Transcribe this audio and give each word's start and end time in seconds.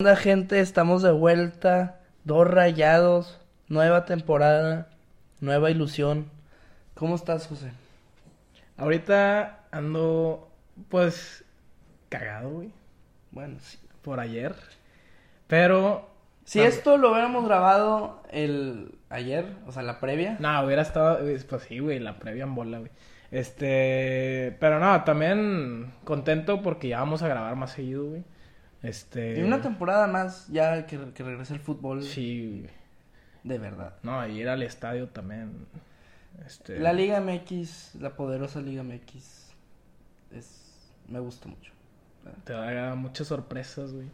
onda, 0.00 0.16
gente? 0.16 0.58
Estamos 0.58 1.02
de 1.02 1.12
vuelta. 1.12 2.00
Dos 2.24 2.48
rayados. 2.48 3.40
Nueva 3.68 4.04
temporada. 4.04 4.88
Nueva 5.40 5.70
ilusión. 5.70 6.30
¿Cómo 6.94 7.14
estás, 7.14 7.46
José? 7.46 7.70
Ahorita 8.76 9.60
ando, 9.70 10.50
pues, 10.88 11.44
cagado, 12.08 12.50
güey, 12.50 12.72
Bueno, 13.30 13.58
sí. 13.60 13.78
por 14.02 14.18
ayer. 14.18 14.56
Pero, 15.46 16.10
Si 16.44 16.60
esto 16.60 16.96
lo 16.98 17.12
hubiéramos 17.12 17.44
grabado 17.44 18.20
el 18.32 18.98
ayer, 19.10 19.46
o 19.66 19.70
sea, 19.72 19.82
la 19.84 20.00
previa. 20.00 20.36
no, 20.40 20.60
hubiera 20.64 20.82
estado, 20.82 21.20
pues 21.48 21.62
sí, 21.62 21.78
güey, 21.78 22.00
la 22.00 22.18
previa 22.18 22.42
en 22.42 22.54
bola, 22.56 22.78
güey. 22.80 22.90
Este, 23.30 24.56
pero 24.58 24.80
no, 24.80 25.04
también 25.04 25.92
contento 26.02 26.62
porque 26.62 26.88
ya 26.88 26.98
vamos 26.98 27.22
a 27.22 27.28
grabar 27.28 27.54
más 27.54 27.70
seguido, 27.70 28.06
güey. 28.06 28.24
Este. 28.84 29.40
Y 29.40 29.42
una 29.42 29.62
temporada 29.62 30.06
más 30.06 30.46
ya 30.48 30.86
que, 30.86 31.12
que 31.12 31.22
regrese 31.22 31.54
el 31.54 31.60
fútbol. 31.60 32.02
Sí. 32.02 32.66
De 33.42 33.58
verdad. 33.58 33.94
No, 34.02 34.26
y 34.28 34.40
ir 34.40 34.48
al 34.48 34.62
estadio 34.62 35.08
también. 35.08 35.66
Este. 36.46 36.78
La 36.78 36.92
Liga 36.92 37.20
MX, 37.20 37.94
la 37.96 38.14
poderosa 38.14 38.60
Liga 38.60 38.82
MX, 38.82 39.54
es... 40.32 40.92
me 41.08 41.18
gusta 41.18 41.48
mucho. 41.48 41.72
Te 42.44 42.52
da 42.52 42.94
muchas 42.94 43.28
sorpresas, 43.28 43.92
güey. 43.92 44.08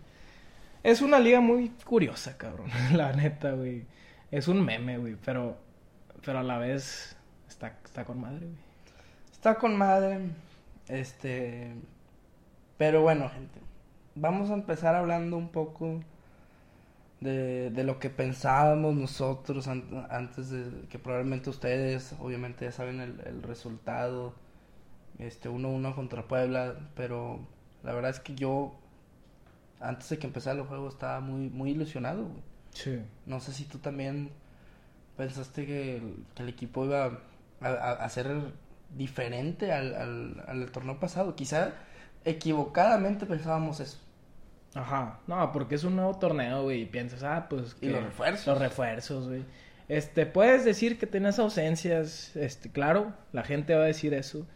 Es 0.82 1.02
una 1.02 1.18
liga 1.18 1.40
muy 1.40 1.70
curiosa, 1.84 2.36
cabrón. 2.36 2.70
La 2.92 3.12
neta, 3.12 3.52
güey. 3.52 3.84
Es 4.30 4.48
un 4.48 4.64
meme, 4.64 4.98
güey. 4.98 5.16
Pero, 5.24 5.58
pero 6.24 6.38
a 6.38 6.42
la 6.42 6.58
vez 6.58 7.16
está, 7.48 7.78
está 7.84 8.04
con 8.04 8.20
madre, 8.20 8.46
güey. 8.46 8.58
Está 9.32 9.56
con 9.56 9.76
madre. 9.76 10.20
Este. 10.88 11.72
Pero 12.78 13.02
bueno, 13.02 13.28
gente. 13.28 13.60
Vamos 14.14 14.50
a 14.50 14.54
empezar 14.54 14.94
hablando 14.94 15.36
un 15.36 15.48
poco 15.50 16.00
de, 17.20 17.70
de 17.70 17.84
lo 17.84 17.98
que 17.98 18.10
pensábamos 18.10 18.94
nosotros 18.94 19.68
an- 19.68 20.06
antes 20.10 20.50
de 20.50 20.86
que 20.88 20.98
probablemente 20.98 21.50
ustedes, 21.50 22.14
obviamente, 22.20 22.64
ya 22.64 22.72
saben 22.72 23.00
el, 23.00 23.20
el 23.26 23.42
resultado. 23.42 24.34
Este 25.18 25.50
1-1 25.50 25.94
contra 25.94 26.26
Puebla. 26.26 26.76
Pero 26.96 27.40
la 27.82 27.92
verdad 27.92 28.10
es 28.10 28.20
que 28.20 28.34
yo, 28.34 28.74
antes 29.80 30.08
de 30.08 30.18
que 30.18 30.26
empezara 30.26 30.58
el 30.60 30.66
juego, 30.66 30.88
estaba 30.88 31.20
muy, 31.20 31.48
muy 31.50 31.70
ilusionado, 31.72 32.24
güey. 32.24 32.42
Sí. 32.72 33.00
No 33.26 33.40
sé 33.40 33.52
si 33.52 33.64
tú 33.64 33.78
también 33.78 34.30
pensaste 35.16 35.66
que 35.66 35.96
el, 35.98 36.24
que 36.34 36.42
el 36.44 36.48
equipo 36.48 36.84
iba 36.86 37.04
a, 37.60 37.66
a- 37.68 37.92
a 38.04 38.08
ser 38.08 38.28
diferente 38.96 39.72
al, 39.72 39.94
al, 39.94 40.44
al 40.46 40.70
torneo 40.72 40.98
pasado. 40.98 41.36
Quizá 41.36 41.72
equivocadamente 42.24 43.26
pensábamos 43.26 43.80
eso. 43.80 43.98
Ajá. 44.74 45.20
No, 45.26 45.50
porque 45.52 45.74
es 45.74 45.84
un 45.84 45.96
nuevo 45.96 46.16
torneo, 46.18 46.62
güey. 46.64 46.82
Y 46.82 46.86
piensas, 46.86 47.22
ah, 47.22 47.46
pues. 47.48 47.76
Y 47.80 47.88
los 47.88 48.02
refuerzos. 48.02 48.46
Los 48.46 48.58
refuerzos, 48.58 49.28
güey. 49.28 49.44
Este, 49.88 50.26
puedes 50.26 50.64
decir 50.64 50.98
que 50.98 51.06
tienes 51.06 51.38
ausencias. 51.38 52.36
Este, 52.36 52.70
claro, 52.70 53.12
la 53.32 53.42
gente 53.42 53.74
va 53.74 53.82
a 53.82 53.86
decir 53.86 54.14
eso. 54.14 54.46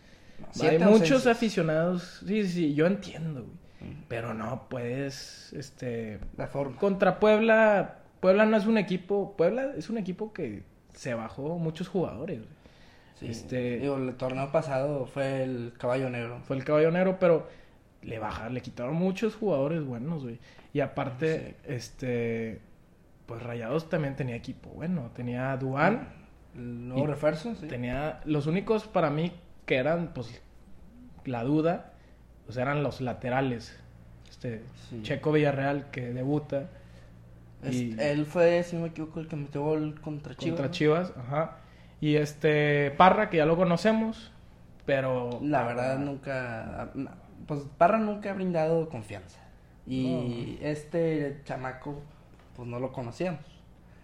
Hay 0.60 0.78
muchos 0.78 1.26
aficionados. 1.26 2.22
Sí, 2.26 2.44
sí, 2.44 2.52
sí, 2.52 2.74
yo 2.74 2.86
entiendo, 2.86 3.42
güey. 3.42 3.90
Mm. 3.90 4.04
Pero 4.08 4.34
no 4.34 4.68
puedes, 4.68 5.52
este. 5.52 6.20
La 6.36 6.46
forma. 6.46 6.76
Contra 6.76 7.18
Puebla, 7.18 7.98
Puebla 8.20 8.46
no 8.46 8.56
es 8.56 8.66
un 8.66 8.78
equipo, 8.78 9.34
Puebla 9.36 9.72
es 9.76 9.90
un 9.90 9.98
equipo 9.98 10.32
que 10.32 10.62
se 10.94 11.14
bajó 11.14 11.58
muchos 11.58 11.88
jugadores. 11.88 12.38
güey. 12.38 12.63
Sí. 13.14 13.26
este- 13.28 13.78
Digo, 13.78 13.96
el 13.96 14.14
torneo 14.16 14.50
pasado 14.50 15.06
fue 15.06 15.42
el 15.44 15.72
caballo 15.78 16.10
negro. 16.10 16.40
Fue 16.44 16.56
el 16.56 16.64
caballo 16.64 16.90
negro, 16.90 17.18
pero 17.20 17.48
le 18.02 18.18
bajaron, 18.18 18.54
le 18.54 18.60
quitaron 18.60 18.94
muchos 18.96 19.34
jugadores 19.36 19.84
buenos, 19.84 20.22
güey. 20.24 20.38
Y 20.72 20.80
aparte, 20.80 21.56
este, 21.64 22.60
pues 23.26 23.42
Rayados 23.42 23.88
también 23.88 24.16
tenía 24.16 24.34
equipo 24.36 24.68
bueno, 24.70 25.10
tenía 25.14 25.52
a 25.52 25.56
Duan, 25.56 26.08
El 26.56 26.88
nuevo 26.88 27.06
refuerzo, 27.06 27.54
sí. 27.54 27.66
tenía 27.68 28.20
los 28.24 28.46
únicos 28.46 28.86
para 28.86 29.10
mí 29.10 29.32
que 29.66 29.76
eran, 29.76 30.12
pues, 30.14 30.40
la 31.24 31.42
duda, 31.44 31.92
pues 32.44 32.58
eran 32.58 32.82
los 32.82 33.00
laterales. 33.00 33.74
Este, 34.28 34.62
Sí. 34.90 35.00
Checo 35.02 35.32
Villarreal 35.32 35.90
que 35.90 36.12
debuta. 36.12 36.68
Y- 37.62 37.98
Él 37.98 38.26
fue, 38.26 38.62
si 38.64 38.76
no 38.76 38.82
me 38.82 38.88
equivoco, 38.88 39.20
el 39.20 39.28
que 39.28 39.36
metió 39.36 39.62
gol 39.62 39.98
contra 40.02 40.34
Chivas. 40.36 40.56
contra. 40.60 40.70
Chivas, 40.70 41.12
ajá. 41.16 41.58
Y 42.04 42.16
este 42.16 42.90
Parra, 42.90 43.30
que 43.30 43.38
ya 43.38 43.46
lo 43.46 43.56
conocemos, 43.56 44.30
pero 44.84 45.40
La 45.40 45.62
verdad 45.62 45.98
nunca, 45.98 46.90
pues 47.46 47.62
Parra 47.78 47.96
nunca 47.96 48.30
ha 48.30 48.34
brindado 48.34 48.90
confianza. 48.90 49.40
Y 49.86 50.58
este 50.60 51.40
chamaco, 51.46 52.02
pues 52.56 52.68
no 52.68 52.78
lo 52.78 52.92
conocíamos. 52.92 53.40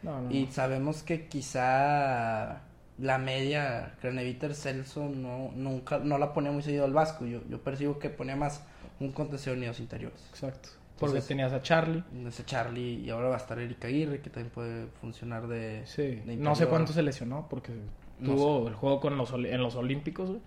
No, 0.03 0.19
no, 0.19 0.31
Y 0.31 0.47
sabemos 0.47 1.03
que 1.03 1.28
quizá 1.28 2.62
la 2.97 3.19
media, 3.19 3.93
Craneviter 4.00 4.55
Celso, 4.55 5.11
no, 5.11 5.50
nunca, 5.55 5.99
no 5.99 6.17
la 6.17 6.32
ponía 6.32 6.53
muy 6.53 6.62
seguido 6.62 6.87
al 6.87 6.94
Vasco. 6.94 7.27
Yo, 7.27 7.43
yo 7.50 7.61
percibo 7.61 7.99
que 7.99 8.09
ponía 8.09 8.34
más 8.34 8.65
un 8.99 9.12
contención 9.12 9.62
en 9.62 9.69
los 9.69 9.78
interiores. 9.78 10.27
Exacto. 10.31 10.71
Porque 11.00 11.21
tenías 11.22 11.53
a 11.53 11.62
Charlie. 11.62 12.05
Ese 12.27 12.44
Charlie, 12.44 13.00
y 13.00 13.11
ahora 13.11 13.28
va 13.28 13.34
a 13.34 13.38
estar 13.38 13.59
Erika 13.59 13.88
Aguirre, 13.88 14.21
que 14.21 14.28
también 14.28 14.53
puede 14.53 14.87
funcionar 15.00 15.49
de... 15.49 15.83
Sí. 15.87 16.16
de 16.27 16.37
No 16.37 16.55
sé 16.55 16.66
cuánto 16.66 16.93
se 16.93 17.03
lesionó 17.03 17.47
porque 17.49 17.72
No 18.19 18.34
tuvo 18.34 18.69
el 18.69 18.75
juego 18.75 19.00
con 19.00 19.16
los, 19.16 19.33
en 19.33 19.62
los 19.62 19.75
Olímpicos, 19.77 20.28
güey. 20.28 20.43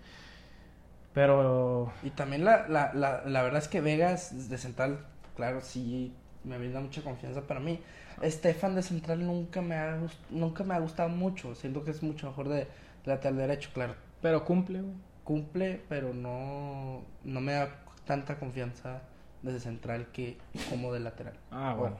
Pero 1.13 1.91
Y 2.03 2.11
también 2.11 2.45
la, 2.45 2.67
la, 2.67 2.93
la, 2.93 3.23
la 3.25 3.43
verdad 3.43 3.61
es 3.61 3.67
que 3.67 3.81
Vegas 3.81 4.49
de 4.49 4.57
central, 4.57 5.05
claro, 5.35 5.61
sí 5.61 6.13
me 6.43 6.57
brinda 6.57 6.79
mucha 6.79 7.01
confianza 7.01 7.41
para 7.41 7.59
mí. 7.59 7.79
Estefan 8.21 8.75
de 8.75 8.83
central 8.83 9.25
nunca 9.25 9.61
me 9.61 9.75
ha, 9.75 9.99
nunca 10.29 10.63
me 10.63 10.75
ha 10.75 10.79
gustado 10.79 11.09
mucho. 11.09 11.55
Siento 11.55 11.83
que 11.83 11.91
es 11.91 12.03
mucho 12.03 12.27
mejor 12.27 12.49
de 12.49 12.67
lateral 13.05 13.37
derecho, 13.37 13.69
claro. 13.73 13.95
pero 14.21 14.45
cumple, 14.45 14.81
güey. 14.81 14.93
Cumple, 15.23 15.81
pero 15.87 16.13
no, 16.13 17.01
no 17.23 17.41
me 17.41 17.53
da 17.53 17.83
tanta 18.05 18.37
confianza 18.37 19.01
desde 19.43 19.59
central 19.59 20.07
que 20.11 20.37
como 20.69 20.91
de 20.93 20.99
lateral. 21.01 21.35
Ah, 21.51 21.75
bueno. 21.77 21.97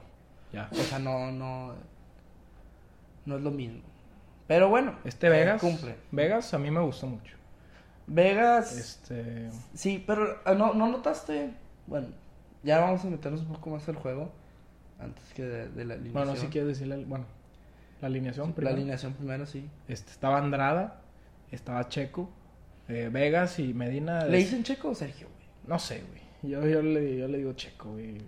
Ya. 0.52 0.68
O 0.72 0.74
sea, 0.76 0.98
no, 0.98 1.30
no, 1.30 1.74
no 3.26 3.36
es 3.36 3.42
lo 3.42 3.50
mismo. 3.50 3.80
Pero 4.46 4.68
bueno, 4.68 4.98
Este 5.04 5.28
Vegas, 5.28 5.60
cumple. 5.60 5.96
Vegas 6.10 6.52
a 6.52 6.58
mí 6.58 6.70
me 6.70 6.80
gustó 6.80 7.06
mucho. 7.06 7.36
Vegas, 8.06 8.76
Este, 8.76 9.48
Sí, 9.72 10.02
pero 10.06 10.38
ah, 10.44 10.52
¿no, 10.54 10.74
¿no 10.74 10.88
notaste? 10.88 11.54
Bueno, 11.86 12.08
ya 12.62 12.80
vamos 12.80 13.04
a 13.04 13.08
meternos 13.08 13.40
un 13.42 13.48
poco 13.54 13.70
más 13.70 13.88
al 13.88 13.96
juego. 13.96 14.30
Antes 14.98 15.24
que 15.34 15.42
de, 15.42 15.68
de 15.68 15.84
la 15.84 15.94
alineación. 15.94 16.12
bueno, 16.26 16.36
si 16.40 16.46
quieres 16.48 16.68
decirle, 16.68 17.04
bueno, 17.06 17.24
la 18.00 18.06
alineación 18.08 18.48
La 18.50 18.54
primero. 18.54 18.76
alineación 18.76 19.14
primero, 19.14 19.46
sí. 19.46 19.68
Este, 19.88 20.10
estaba 20.12 20.38
Andrada, 20.38 21.00
estaba 21.50 21.88
Checo, 21.88 22.30
eh, 22.88 23.08
Vegas 23.10 23.58
y 23.58 23.72
Medina. 23.74 24.24
¿Le 24.26 24.38
dicen 24.38 24.62
Checo 24.62 24.90
o 24.90 24.94
Sergio, 24.94 25.28
güey? 25.34 25.46
No 25.66 25.78
sé, 25.78 26.02
güey. 26.08 26.22
Yo, 26.46 26.66
yo, 26.66 26.82
le, 26.82 27.16
yo 27.18 27.28
le 27.28 27.38
digo 27.38 27.52
Checo, 27.54 27.92
güey. 27.92 28.18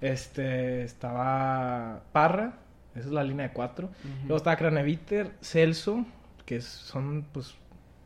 Este, 0.00 0.82
estaba 0.82 2.02
Parra, 2.12 2.54
esa 2.94 3.06
es 3.06 3.12
la 3.12 3.24
línea 3.24 3.48
de 3.48 3.52
cuatro. 3.54 3.90
Luego 4.22 4.36
estaba 4.36 4.56
Craneviter, 4.56 5.32
Celso, 5.40 6.04
que 6.44 6.60
son, 6.60 7.26
pues, 7.32 7.54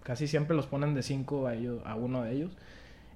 casi 0.03 0.27
siempre 0.27 0.57
los 0.57 0.67
ponen 0.67 0.95
de 0.95 1.03
cinco 1.03 1.47
a, 1.47 1.55
ellos, 1.55 1.81
a 1.85 1.97
uno 1.97 2.23
de 2.23 2.33
ellos. 2.33 2.53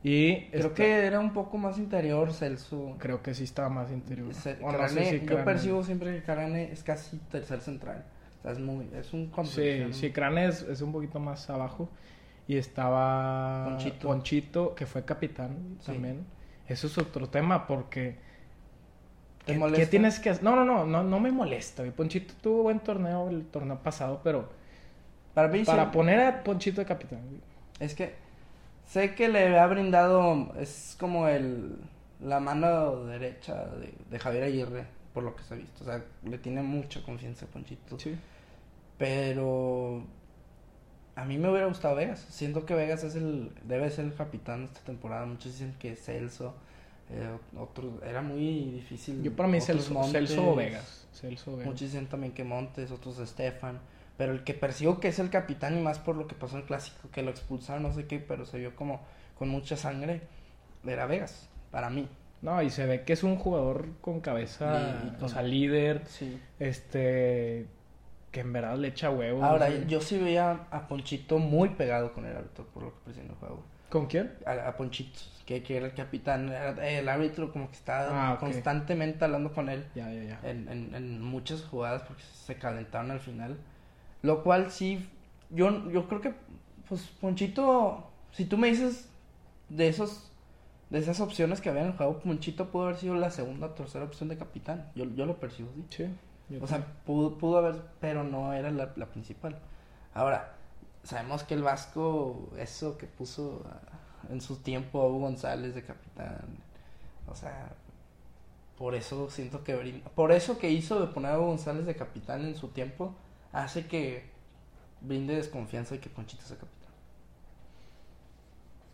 Y 0.03 0.43
Creo 0.51 0.67
este, 0.67 0.75
que 0.75 0.93
era 1.07 1.19
un 1.19 1.33
poco 1.33 1.57
más 1.57 1.79
interior 1.79 2.33
Celso. 2.33 2.95
creo 2.99 3.23
que 3.23 3.33
sí 3.33 3.45
estaba 3.45 3.71
más 3.71 3.91
interior. 3.91 4.35
Se- 4.35 4.59
O 4.61 4.71
no 4.71 4.87
sé 4.89 4.95
Carane- 5.01 5.11
si 5.21 5.27
yo 5.27 5.45
percibo 5.45 5.83
siempre 5.83 6.15
que 6.15 6.23
Carane 6.23 6.71
es 6.73 6.83
casi 6.83 7.17
tercer 7.31 7.61
central. 7.61 8.05
O 8.41 8.43
sea, 8.43 8.53
es 8.53 8.59
muy, 8.59 8.87
es 8.95 9.15
un 9.15 9.33
Sí, 9.47 9.85
sí, 9.93 10.11
Crane 10.11 10.47
es, 10.47 10.61
es 10.63 10.83
un 10.83 10.93
poquito 10.93 11.19
más 11.21 11.49
abajo. 11.49 11.89
Y 12.47 12.57
estaba 12.59 13.65
Ponchito. 13.65 14.09
Ponchito, 14.09 14.75
que 14.75 14.87
fue 14.87 15.05
capitán 15.05 15.79
Sí. 15.81 15.87
también. 15.93 16.27
Eso 16.69 16.87
es 16.87 16.99
otro 16.99 17.29
tema 17.29 17.67
porque... 17.67 18.19
¿Te 19.45 19.53
¿Qué, 19.53 19.59
molesta? 19.59 19.85
qué 19.85 19.87
tienes 19.87 20.19
que 20.21 20.31
hacer? 20.31 20.43
No, 20.45 20.57
no, 20.57 20.65
no, 20.65 20.85
no, 20.87 21.03
no 21.03 21.21
me 21.21 21.31
molesta. 21.31 21.83
güey. 21.83 21.93
Ponchito 21.95 22.35
tuvo 22.43 22.63
buen 22.65 22.81
torneo 22.81 23.29
el 23.29 23.47
torneo 23.47 23.79
pasado, 23.83 24.21
pero 24.25 24.49
Para 25.35 25.49
mí, 25.49 25.65
para 25.65 25.85
sí, 25.87 25.91
poner 25.93 26.21
a 26.21 26.43
Ponchito 26.43 26.81
de 26.81 26.87
capitán. 26.87 27.21
güey. 27.29 27.41
es 27.81 27.95
que 27.95 28.15
sé 28.87 29.15
que 29.15 29.29
le 29.29 29.59
ha 29.59 29.67
brindado, 29.67 30.53
es 30.59 30.97
como 30.99 31.29
el 31.29 31.77
la 32.21 32.41
mano 32.41 33.05
derecha 33.07 33.67
de, 33.67 33.93
de 34.11 34.19
Javier 34.19 34.45
Aguirre, 34.45 34.87
por 35.13 35.25
lo 35.25 35.35
que 35.37 35.43
se 35.43 35.55
ha 35.55 35.57
visto. 35.59 35.85
O 35.85 35.87
sea, 35.87 36.03
le 36.25 36.39
tiene 36.39 36.63
mucha 36.63 37.03
confianza 37.03 37.45
a 37.47 37.49
Ponchito. 37.49 37.99
Pero 38.99 40.03
a 41.17 41.25
mí 41.25 41.39
me 41.39 41.49
hubiera 41.51 41.67
gustado 41.67 41.95
Vegas. 41.97 42.25
Siento 42.31 42.67
que 42.67 42.75
Vegas 42.75 43.05
es 43.05 43.15
el 43.17 43.51
debe 43.65 43.91
ser 43.91 44.07
el 44.07 44.15
capitán 44.15 44.61
de 44.61 44.67
esta 44.67 44.81
temporada. 44.81 45.27
Muchos 45.27 45.53
dicen 45.53 45.75
que 45.79 45.95
Celso, 45.97 46.55
eh, 47.11 47.29
otros 47.59 48.03
era 48.05 48.23
muy 48.23 48.71
difícil. 48.73 49.23
Yo 49.23 49.35
para 49.35 49.49
mí 49.49 49.61
Celso, 49.61 49.93
Montes, 49.95 50.13
Celso 50.13 50.51
o 50.53 50.55
Vegas. 50.57 51.07
Celso 51.13 51.53
Vegas. 51.53 51.67
Muchos 51.67 51.81
dicen 51.93 52.07
también 52.07 52.33
que 52.33 52.45
Montes, 52.45 52.91
otros 52.91 53.19
Estefan. 53.19 53.79
Pero 54.17 54.33
el 54.33 54.45
que 54.45 54.55
percibo 54.55 55.01
que 55.01 55.09
es 55.09 55.19
el 55.19 55.29
capitán 55.29 55.77
y 55.77 55.81
más 55.83 55.99
por 55.99 56.15
lo 56.17 56.29
que 56.29 56.37
pasó 56.37 56.55
en 56.55 56.63
el 56.63 56.67
clásico, 56.69 57.09
que 57.11 57.23
lo 57.23 57.31
expulsaron, 57.33 57.83
no 57.83 57.93
sé 57.93 58.07
qué, 58.07 58.21
pero 58.21 58.47
se 58.47 58.59
vio 58.59 58.77
como 58.77 59.01
con 59.37 59.49
mucha 59.49 59.77
sangre, 59.77 60.21
era 60.87 61.07
Vegas, 61.07 61.49
para 61.73 61.91
mí. 61.91 62.09
No, 62.41 62.63
y 62.63 62.71
se 62.71 62.87
ve 62.87 63.03
que 63.03 63.13
es 63.13 63.25
un 63.25 63.35
jugador 63.37 63.89
con 64.01 64.21
cabeza, 64.21 65.01
Y- 65.03 65.09
y 65.09 65.11
con- 65.17 65.25
o 65.25 65.29
sea, 65.29 65.43
líder, 65.43 66.03
Sí. 66.07 66.39
este, 66.61 67.67
que 68.35 68.41
en 68.41 68.53
verdad 68.53 68.77
le 68.77 68.89
echa 68.89 69.11
huevos. 69.11 69.45
Ahora, 69.45 69.71
yo 69.87 70.01
sí 70.01 70.19
veía 70.19 70.67
a 70.73 70.89
Ponchito 70.89 71.39
muy 71.39 71.69
pegado 71.71 72.13
con 72.13 72.27
el 72.27 72.37
árbitro 72.37 72.67
por 72.75 72.83
lo 72.83 72.91
que 72.91 73.01
presentó 73.05 73.33
el 73.35 73.39
juego. 73.39 73.63
¿Con 73.89 74.07
quién? 74.07 74.33
A, 74.45 74.69
a 74.69 74.77
Ponchito, 74.77 75.21
que, 75.47 75.63
que 75.63 75.77
era 75.77 75.87
el 75.87 75.95
capitán. 75.95 76.51
el 76.51 77.09
árbitro 77.09 77.53
como 77.53 77.69
que 77.71 77.77
estaba 77.77 78.33
Ah, 78.33 78.39
constantemente 78.41 79.25
hablando 79.25 79.53
con 79.53 79.69
él 79.69 79.87
Ya, 79.95 80.11
ya, 80.13 80.25
ya. 80.25 80.41
en, 80.43 80.69
en, 80.69 80.95
en 80.97 81.23
muchas 81.23 81.63
jugadas 81.63 82.03
porque 82.03 82.25
se 82.25 82.57
calentaron 82.57 83.13
al 83.13 83.21
final. 83.21 83.57
Lo 84.23 84.43
cual 84.43 84.73
sí, 84.73 85.09
yo, 85.51 85.89
yo 85.93 86.09
creo 86.09 86.21
que, 86.21 86.35
pues 86.89 87.03
Ponchito, 87.21 88.11
si 88.33 88.47
tú 88.47 88.59
me 88.59 88.67
dices 88.69 89.09
de 89.69 89.87
esos 89.89 90.31
de 90.91 90.99
esas 90.99 91.21
opciones 91.21 91.61
que 91.61 91.69
había 91.71 91.83
en 91.83 91.89
el 91.89 91.97
juego, 91.97 92.19
Ponchito 92.19 92.71
pudo 92.71 92.85
haber 92.85 92.97
sido 92.97 93.15
la 93.15 93.31
segunda 93.31 93.69
o 93.69 93.71
tercera 93.71 94.05
opción 94.05 94.29
de 94.29 94.37
capitán. 94.39 94.91
Yo, 94.97 95.05
yo 95.15 95.25
lo 95.25 95.39
percibo 95.39 95.71
así. 95.71 95.85
Sí. 95.91 96.07
Yo 96.49 96.63
O 96.63 96.67
sea, 96.67 96.85
pudo, 97.07 97.39
pudo 97.39 97.59
haber, 97.59 97.83
pero 98.01 98.25
no 98.25 98.53
era 98.53 98.71
la, 98.71 98.93
la 98.97 99.07
principal. 99.07 99.59
Ahora, 100.15 100.55
sabemos 101.03 101.43
que 101.45 101.55
el 101.55 101.63
Vasco, 101.63 102.51
eso 102.59 102.99
que 102.99 103.07
puso 103.07 103.65
a- 103.67 104.33
en 104.33 104.41
su 104.41 104.57
tiempo 104.57 105.03
a 105.03 105.07
Hugo 105.09 105.21
González 105.21 105.75
de 105.75 105.83
capitán, 105.85 106.39
o 107.29 107.35
sea, 107.35 107.71
por 108.79 108.95
eso 108.95 109.31
siento 109.31 109.65
que 109.65 109.77
brin- 109.77 110.03
por 110.15 110.33
eso 110.33 110.59
que 110.59 110.71
hizo 110.71 111.01
de 111.01 111.07
poner 111.09 111.33
a 111.33 111.39
Hugo 111.39 111.49
González 111.49 111.87
de 111.87 111.97
capitán 111.97 112.45
en 112.45 112.57
su 112.57 112.69
tiempo, 112.69 113.15
hace 113.53 113.87
que 113.87 114.25
brinde 115.01 115.37
desconfianza 115.37 115.95
de 115.95 116.01
que 116.01 116.11
Ponchito 116.11 116.43
sea 116.45 116.57
capitán. 116.59 116.91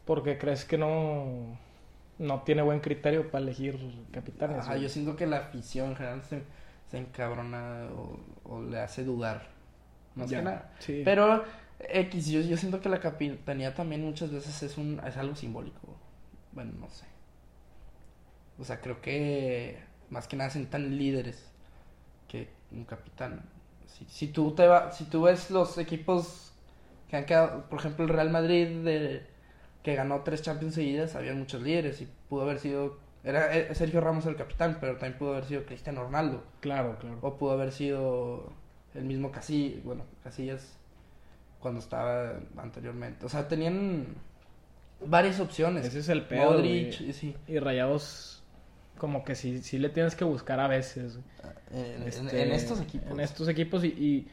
Porque 0.04 0.38
crees 0.38 0.64
que 0.64 0.76
no, 0.78 1.56
no 2.18 2.42
tiene 2.42 2.62
buen 2.62 2.80
criterio 2.80 3.30
para 3.30 3.42
elegir 3.42 3.78
capitanes. 4.12 4.58
Ajá, 4.58 4.70
güey? 4.72 4.82
yo 4.82 4.88
siento 4.88 5.16
que 5.16 5.26
la 5.26 5.38
afición 5.38 5.90
en 5.90 5.96
general 5.96 6.22
se, 6.22 6.42
se 6.90 6.98
encabrona 6.98 7.88
o, 7.94 8.20
o 8.44 8.62
le 8.62 8.80
hace 8.80 9.04
dudar. 9.04 9.48
Más 10.14 10.32
Ya, 10.32 10.36
que 10.36 10.42
nada. 10.42 10.72
Sí. 10.78 11.04
Pero 11.04 11.44
X, 11.80 12.28
yo, 12.28 12.40
yo 12.42 12.56
siento 12.56 12.80
que 12.80 12.88
la 12.88 13.00
capitanía 13.00 13.74
también 13.74 14.04
muchas 14.04 14.30
veces 14.32 14.62
es 14.62 14.78
un 14.78 15.00
es 15.06 15.16
algo 15.16 15.36
simbólico. 15.36 15.96
Bueno, 16.52 16.72
no 16.78 16.88
sé. 16.90 17.06
O 18.58 18.64
sea, 18.64 18.80
creo 18.80 19.00
que 19.00 19.78
más 20.10 20.26
que 20.28 20.36
nada 20.36 20.50
se 20.50 20.58
necesitan 20.58 20.96
líderes 20.98 21.50
que 22.28 22.50
un 22.72 22.84
capitán. 22.84 23.42
Si, 23.86 24.06
si 24.06 24.28
tú 24.28 24.54
te 24.54 24.66
va, 24.66 24.92
si 24.92 25.04
tú 25.06 25.22
ves 25.22 25.50
los 25.50 25.78
equipos 25.78 26.52
que 27.08 27.16
han 27.16 27.26
quedado, 27.26 27.68
por 27.70 27.80
ejemplo, 27.80 28.04
el 28.04 28.10
Real 28.10 28.30
Madrid 28.30 28.84
de, 28.84 29.26
que 29.82 29.94
ganó 29.96 30.22
tres 30.22 30.42
Champions 30.42 30.74
seguidas, 30.74 31.16
había 31.16 31.34
muchos 31.34 31.62
líderes 31.62 32.00
y 32.02 32.08
pudo 32.28 32.42
haber 32.42 32.58
sido 32.60 32.98
era 33.24 33.54
eh, 33.56 33.74
Sergio 33.74 34.00
Ramos 34.00 34.26
el 34.26 34.36
capitán, 34.36 34.78
pero 34.80 34.92
también 34.94 35.18
pudo 35.18 35.32
haber 35.32 35.44
sido 35.44 35.64
Cristiano 35.66 36.02
Ronaldo. 36.04 36.42
Claro, 36.60 36.96
claro. 36.98 37.18
O 37.22 37.36
pudo 37.36 37.52
haber 37.52 37.72
sido 37.72 38.52
el 38.94 39.04
mismo 39.04 39.30
Casillas, 39.30 39.82
bueno, 39.84 40.04
Casillas 40.24 40.76
cuando 41.60 41.80
estaba 41.80 42.40
anteriormente. 42.56 43.26
O 43.26 43.28
sea, 43.28 43.46
tenían 43.48 44.06
varias 45.04 45.40
opciones. 45.40 45.84
Ese 45.86 45.98
es 46.00 46.08
el 46.08 46.24
pedo, 46.26 46.52
Modric, 46.52 47.00
y 47.00 47.12
sí. 47.12 47.36
Y 47.46 47.58
Rayados, 47.58 48.42
como 48.98 49.24
que 49.24 49.34
sí, 49.34 49.62
sí 49.62 49.78
le 49.78 49.90
tienes 49.90 50.14
que 50.16 50.24
buscar 50.24 50.58
a 50.60 50.68
veces. 50.68 51.18
En, 51.72 51.84
en- 52.02 52.02
Este, 52.08 52.42
en 52.42 52.52
estos 52.52 52.80
equipos. 52.80 53.10
En 53.10 53.20
estos 53.20 53.48
equipos 53.48 53.84
y, 53.84 53.88
y 53.88 54.28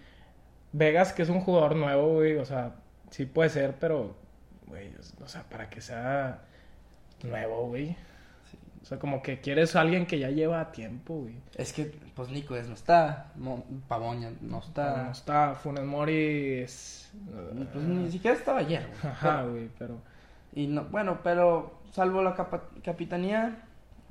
Vegas, 0.72 1.13
que 1.13 1.24
es 1.24 1.30
un 1.30 1.42
jugador 1.42 1.75
nuevo, 1.75 2.16
güey, 2.16 2.38
o 2.38 2.45
sea, 2.45 2.75
sí 3.10 3.25
puede 3.25 3.50
ser, 3.50 3.75
pero, 3.80 4.16
güey, 4.66 4.92
o 5.24 5.28
sea, 5.28 5.44
para 5.44 5.69
que 5.69 5.81
sea 5.81 6.42
nuevo, 7.24 7.68
güey. 7.68 7.95
O 8.81 8.85
sea, 8.85 9.00
como 9.00 9.21
que 9.21 9.39
quieres 9.41 9.75
a 9.75 9.81
alguien 9.81 10.06
que 10.06 10.19
ya 10.19 10.29
lleva 10.29 10.71
tiempo, 10.71 11.15
güey. 11.15 11.35
Es 11.56 11.74
que, 11.74 11.85
pues 12.15 12.29
Nico 12.29 12.56
es, 12.56 12.68
no 12.68 12.74
está. 12.74 13.31
Mo- 13.35 13.65
Pavoña 13.88 14.31
no 14.41 14.59
está. 14.59 15.03
No 15.03 15.12
está, 15.12 15.56
Funes 15.56 15.83
Mori 15.83 16.59
es... 16.62 17.12
Pues 17.74 17.83
ni 17.85 18.12
siquiera 18.12 18.38
estaba 18.38 18.59
ayer. 18.59 18.88
güey. 19.01 19.12
Ajá, 19.13 19.44
güey, 19.44 19.69
pero... 19.77 19.97
Y 20.53 20.68
no, 20.68 20.85
bueno, 20.85 21.19
pero 21.24 21.79
salvo 21.91 22.21
la 22.24 22.33
capa- 22.35 22.69
capitanía, 22.83 23.63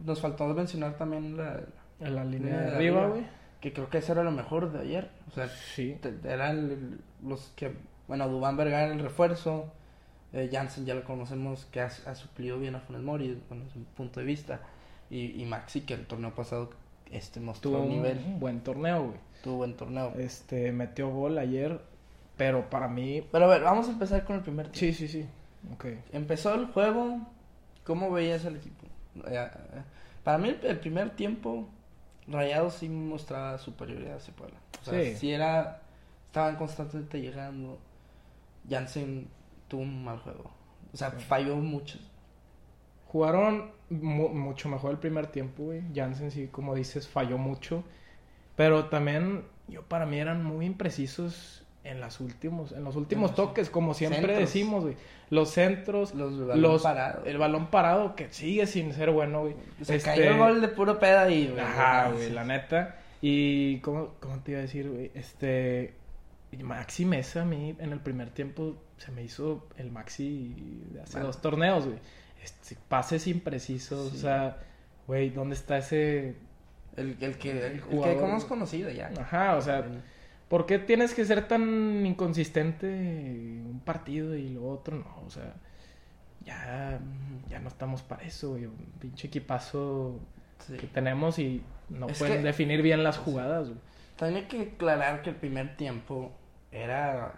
nos 0.04 0.20
faltó 0.20 0.46
mencionar 0.48 0.94
también 0.98 1.36
la, 1.36 1.60
En 2.00 2.14
la 2.14 2.24
línea 2.24 2.56
de 2.58 2.70
de 2.70 2.76
arriba, 2.76 2.98
arriba. 3.00 3.14
güey. 3.14 3.26
que 3.60 3.72
creo 3.72 3.88
que 3.88 3.98
eso 3.98 4.12
era 4.12 4.22
lo 4.22 4.30
mejor 4.30 4.70
de 4.72 4.80
ayer. 4.80 5.10
O 5.28 5.30
sea, 5.32 5.48
Sí. 5.48 5.98
eran 6.24 6.98
los 7.24 7.52
que, 7.56 7.72
bueno, 8.06 8.28
Dubán 8.28 8.56
Vergara 8.56 8.92
el 8.92 8.98
refuerzo, 9.00 9.72
eh, 10.32 10.48
Jansen 10.52 10.84
ya 10.86 10.94
lo 10.94 11.04
conocemos 11.04 11.66
que 11.66 11.80
ha, 11.80 11.86
ha 12.06 12.14
suplido 12.14 12.58
bien 12.58 12.74
a 12.74 12.80
Funes 12.80 13.02
Mori, 13.02 13.40
bueno, 13.48 13.64
desde 13.64 13.78
mi 13.80 13.86
punto 13.96 14.20
de 14.20 14.26
vista, 14.26 14.60
y, 15.10 15.40
y 15.40 15.44
Maxi 15.46 15.82
que 15.82 15.94
el 15.94 16.06
torneo 16.06 16.34
pasado 16.34 16.70
este 17.10 17.38
mostró 17.40 17.70
Tuvo 17.72 17.82
un, 17.82 17.88
nivel, 17.90 18.18
un 18.18 18.40
buen 18.40 18.60
torneo, 18.60 19.04
güey. 19.04 19.18
tuvo 19.42 19.56
buen 19.58 19.76
torneo. 19.76 20.12
Este, 20.18 20.72
metió 20.72 21.08
gol 21.10 21.38
ayer, 21.38 21.80
pero 22.36 22.68
para 22.68 22.88
mí... 22.88 23.24
Pero 23.30 23.44
a 23.44 23.48
ver, 23.48 23.62
vamos 23.62 23.88
a 23.88 23.92
empezar 23.92 24.24
con 24.24 24.36
el 24.36 24.42
primer 24.42 24.68
tiempo. 24.70 24.78
Sí, 24.96 25.06
sí, 25.08 25.22
sí. 25.22 25.26
Ok. 25.72 25.86
Empezó 26.12 26.54
el 26.54 26.66
juego, 26.66 27.20
¿cómo 27.84 28.10
veías 28.10 28.44
el 28.44 28.56
equipo? 28.56 28.86
Eh, 29.28 29.34
eh, 29.36 29.48
para 30.24 30.38
mí 30.38 30.48
el, 30.48 30.58
el 30.64 30.78
primer 30.80 31.10
tiempo, 31.10 31.68
Rayados 32.26 32.74
sí 32.74 32.88
mostraba 32.88 33.56
superioridad 33.58 34.16
hacia 34.16 34.34
Puebla. 34.34 34.56
O 34.82 34.84
sea, 34.84 35.00
Sí. 35.04 35.16
sí 35.16 35.32
era, 35.32 35.80
estaban 36.26 36.56
constantemente 36.56 37.20
llegando. 37.20 37.78
Jansen 38.68 39.28
tuvo 39.68 39.82
un 39.82 40.04
mal 40.04 40.18
juego. 40.18 40.50
O 40.92 40.96
sea, 40.96 41.10
Sí. 41.10 41.24
falló 41.26 41.56
mucho. 41.56 41.98
Jugaron 43.06 43.70
mu- 43.88 44.28
mucho 44.30 44.68
mejor 44.68 44.90
el 44.92 44.98
primer 44.98 45.28
tiempo, 45.28 45.64
güey. 45.64 45.82
Jansen 45.94 46.30
sí, 46.30 46.48
como 46.50 46.74
dices, 46.74 47.06
falló 47.08 47.38
mucho. 47.38 47.84
Pero 48.56 48.86
también, 48.86 49.44
yo 49.68 49.82
para 49.82 50.06
mí 50.06 50.18
eran 50.18 50.44
muy 50.44 50.66
imprecisos 50.66 51.64
en, 51.84 52.00
las 52.00 52.20
últimos, 52.20 52.72
en 52.72 52.82
los 52.82 52.96
últimos 52.96 53.34
toques, 53.34 53.70
como 53.70 53.94
siempre 53.94 54.20
Centros. 54.20 54.38
decimos, 54.38 54.82
güey. 54.84 54.96
Los 55.30 55.50
centros, 55.50 56.14
Los, 56.14 56.32
los 56.32 56.82
parados. 56.82 57.26
el 57.26 57.38
balón 57.38 57.66
parado, 57.68 58.16
que 58.16 58.32
sigue 58.32 58.66
sin 58.66 58.92
ser 58.92 59.10
bueno, 59.12 59.42
güey. 59.42 59.54
Se 59.82 59.96
Este, 59.96 60.10
cayó 60.10 60.30
el 60.30 60.38
gol 60.38 60.60
de 60.60 60.68
puro 60.68 60.98
peda 60.98 61.22
ahí, 61.22 61.48
güey. 61.48 61.60
Ajá, 61.60 62.06
Ah, 62.06 62.10
güey, 62.12 62.30
la 62.30 62.44
neta. 62.44 62.96
Y, 63.22 63.78
¿cómo, 63.80 64.14
¿cómo 64.20 64.38
te 64.40 64.52
iba 64.52 64.58
a 64.60 64.62
decir, 64.62 64.90
güey? 64.90 65.10
Este, 65.14 65.94
Maxi 66.60 67.04
Mesa 67.04 67.42
a 67.42 67.44
mí 67.44 67.76
en 67.78 67.92
el 67.92 68.00
primer 68.00 68.30
tiempo 68.30 68.76
se 68.98 69.12
me 69.12 69.22
hizo 69.22 69.66
el 69.76 69.90
Maxi 69.90 70.82
de 70.92 71.02
hace 71.02 71.20
dos 71.20 71.40
torneos, 71.40 71.86
güey. 71.86 71.98
Este, 72.42 72.76
pases 72.88 73.26
imprecisos, 73.26 74.10
Sí. 74.10 74.16
o 74.16 74.20
sea, 74.20 74.58
güey, 75.06 75.30
¿dónde 75.30 75.54
está 75.54 75.78
ese...? 75.78 76.36
El, 76.96 77.16
el 77.20 77.36
que, 77.38 77.50
el, 77.50 77.58
el 77.58 77.80
jugador- 77.80 78.18
que 78.18 78.24
hemos 78.24 78.44
conocido 78.46 78.88
ya. 78.90 79.10
Ajá, 79.20 79.56
o 79.56 79.60
sea, 79.60 79.84
¿por 80.48 80.64
qué 80.64 80.78
tienes 80.78 81.12
que 81.14 81.24
ser 81.26 81.46
tan 81.46 82.06
inconsistente 82.06 82.86
un 82.88 83.80
partido 83.84 84.34
y 84.34 84.48
lo 84.50 84.66
otro 84.68 84.96
no? 84.98 85.22
O 85.26 85.30
sea, 85.30 85.54
ya, 86.44 86.98
ya 87.48 87.58
no 87.58 87.68
estamos 87.68 88.02
para 88.02 88.22
eso, 88.22 88.50
güey. 88.52 88.66
Un 88.66 88.76
pinche 88.98 89.26
equipazo 89.28 90.20
Sí. 90.66 90.76
que 90.78 90.86
tenemos 90.86 91.38
y 91.38 91.62
no 91.90 92.08
Es 92.08 92.18
pueden 92.18 92.38
que- 92.38 92.42
definir 92.44 92.80
bien 92.82 93.02
las 93.02 93.18
jugadas, 93.18 93.68
güey. 93.68 93.80
También 94.16 94.44
hay 94.44 94.48
que 94.48 94.62
aclarar 94.74 95.20
que 95.22 95.30
el 95.30 95.36
primer 95.36 95.76
tiempo 95.76 96.32
era, 96.72 97.34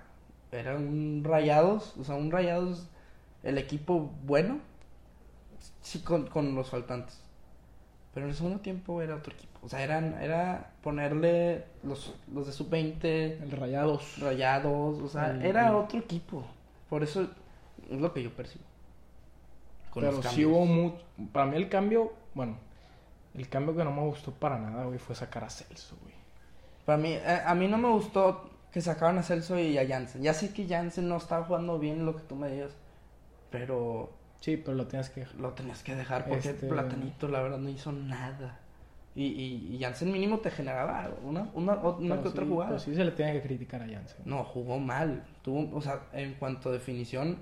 era 0.52 0.76
un 0.76 1.23
rayados, 1.25 1.97
o 1.99 2.05
sea, 2.05 2.14
un 2.14 2.31
rayados, 2.31 2.88
el 3.43 3.59
equipo 3.59 4.11
bueno, 4.25 4.59
sí, 5.81 6.00
con, 6.00 6.26
con 6.26 6.55
los 6.55 6.69
faltantes. 6.71 7.21
Pero 8.14 8.26
en 8.26 8.31
el 8.31 8.37
segundo 8.37 8.61
tiempo 8.61 9.00
era 9.02 9.14
otro 9.17 9.33
equipo. 9.33 9.59
O 9.62 9.69
sea, 9.69 9.83
eran, 9.83 10.14
era 10.21 10.73
ponerle 10.83 11.64
los, 11.83 12.14
los 12.33 12.47
de 12.47 12.52
sub-20, 12.52 13.05
El 13.05 13.50
Rayados. 13.50 14.19
rayados, 14.21 15.00
o 15.02 15.09
sea, 15.09 15.31
El- 15.31 15.43
era 15.45 15.69
el- 15.69 15.75
otro 15.75 15.99
equipo. 15.99 16.45
Por 16.88 17.02
eso 17.02 17.23
es 17.90 18.00
lo 18.00 18.12
que 18.12 18.23
yo 18.23 18.33
percibo. 18.35 18.64
Con 19.90 20.02
Pero 20.05 20.23
sí 20.23 20.45
hubo 20.45 20.64
mucho. 20.67 21.02
Para 21.33 21.47
mí 21.47 21.57
el 21.57 21.69
cambio, 21.69 22.12
bueno, 22.35 22.57
el 23.35 23.49
cambio 23.49 23.76
que 23.76 23.85
no 23.85 23.93
me 23.93 24.02
gustó 24.02 24.33
para 24.33 24.59
nada, 24.59 24.85
güey, 24.87 24.99
fue 24.99 25.14
sacar 25.14 25.45
a 25.45 25.50
Celso, 25.50 25.97
güey. 26.02 26.14
Para 26.85 26.99
mí, 26.99 27.12
eh, 27.12 27.43
a 27.45 27.55
mí 27.55 27.69
no 27.69 27.78
me 27.78 27.88
gustó 27.90 28.50
que 28.78 28.82
sacaban 28.82 29.18
a 29.18 29.25
Celso 29.25 29.58
y 29.58 29.76
a 29.76 29.85
Jansen. 29.88 30.23
Ya 30.23 30.32
sé 30.32 30.52
que 30.52 30.68
Jansen 30.68 31.08
no 31.08 31.16
estaba 31.16 31.44
jugando 31.44 31.80
bien 31.80 32.06
lo 32.06 32.14
que 32.14 32.23
tú 32.23 32.37
me 32.37 32.49
digas, 32.49 32.70
pero 33.50 34.12
Sí, 34.40 34.56
pero 34.56 34.76
lo 34.76 34.87
tienes 34.87 35.11
que 35.11 35.20
dejar. 35.23 35.35
lo 35.40 35.50
tenías 35.50 35.82
que 35.82 35.97
dejar 35.97 36.26
porque 36.28 36.50
Este- 36.50 36.68
Platanito 36.68 37.26
la 37.26 37.40
verdad 37.42 37.58
no 37.58 37.68
hizo 37.70 37.90
nada. 37.90 38.61
Y, 39.16 39.25
y, 39.26 39.75
y 39.75 39.78
Jansen 39.82 40.12
mínimo 40.12 40.38
te 40.38 40.52
generaba 40.52 41.11
una, 41.25 41.50
una, 41.54 41.75
una 41.75 42.14
Pero 42.14 42.23
que 42.23 42.28
otra 42.28 42.44
sí, 42.44 42.49
jugada. 42.50 42.68
pero 42.70 42.78
sí 42.80 42.94
se 42.94 43.04
le 43.04 43.11
tiene 43.11 43.32
que 43.32 43.42
criticar 43.42 43.82
a 43.82 43.88
Jansen. 43.88 44.18
No, 44.25 44.44
jugó 44.44 44.78
mal. 44.78 45.25
Tuvo, 45.42 45.76
o 45.76 45.80
sea, 45.80 46.02
en 46.12 46.35
cuanto 46.35 46.68
a 46.68 46.73
definición, 46.73 47.38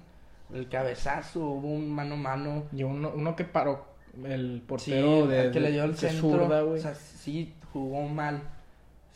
el 0.54 0.70
cabezazo, 0.70 1.40
hubo 1.40 1.68
un 1.68 1.90
mano 1.90 2.14
a 2.14 2.16
mano. 2.16 2.62
Y 2.72 2.82
uno, 2.82 3.12
uno 3.14 3.36
que 3.36 3.44
paró 3.44 3.84
el 4.24 4.60
Sí, 4.60 4.64
portero 4.66 5.26
de, 5.26 5.40
al 5.40 5.50
que 5.50 5.60
le 5.60 5.70
dio 5.72 5.84
el 5.84 5.96
centro. 5.98 6.30
zurda, 6.30 6.64
o 6.64 6.78
sea, 6.78 6.94
sí, 6.94 7.52
jugó 7.74 8.08
mal. 8.08 8.40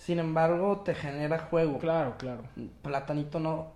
Sin 0.01 0.19
embargo, 0.19 0.81
te 0.81 0.95
genera 0.95 1.39
juego. 1.41 1.79
claro, 1.79 2.17
claro. 2.17 2.43
Platanito 2.83 3.39
no 3.39 3.73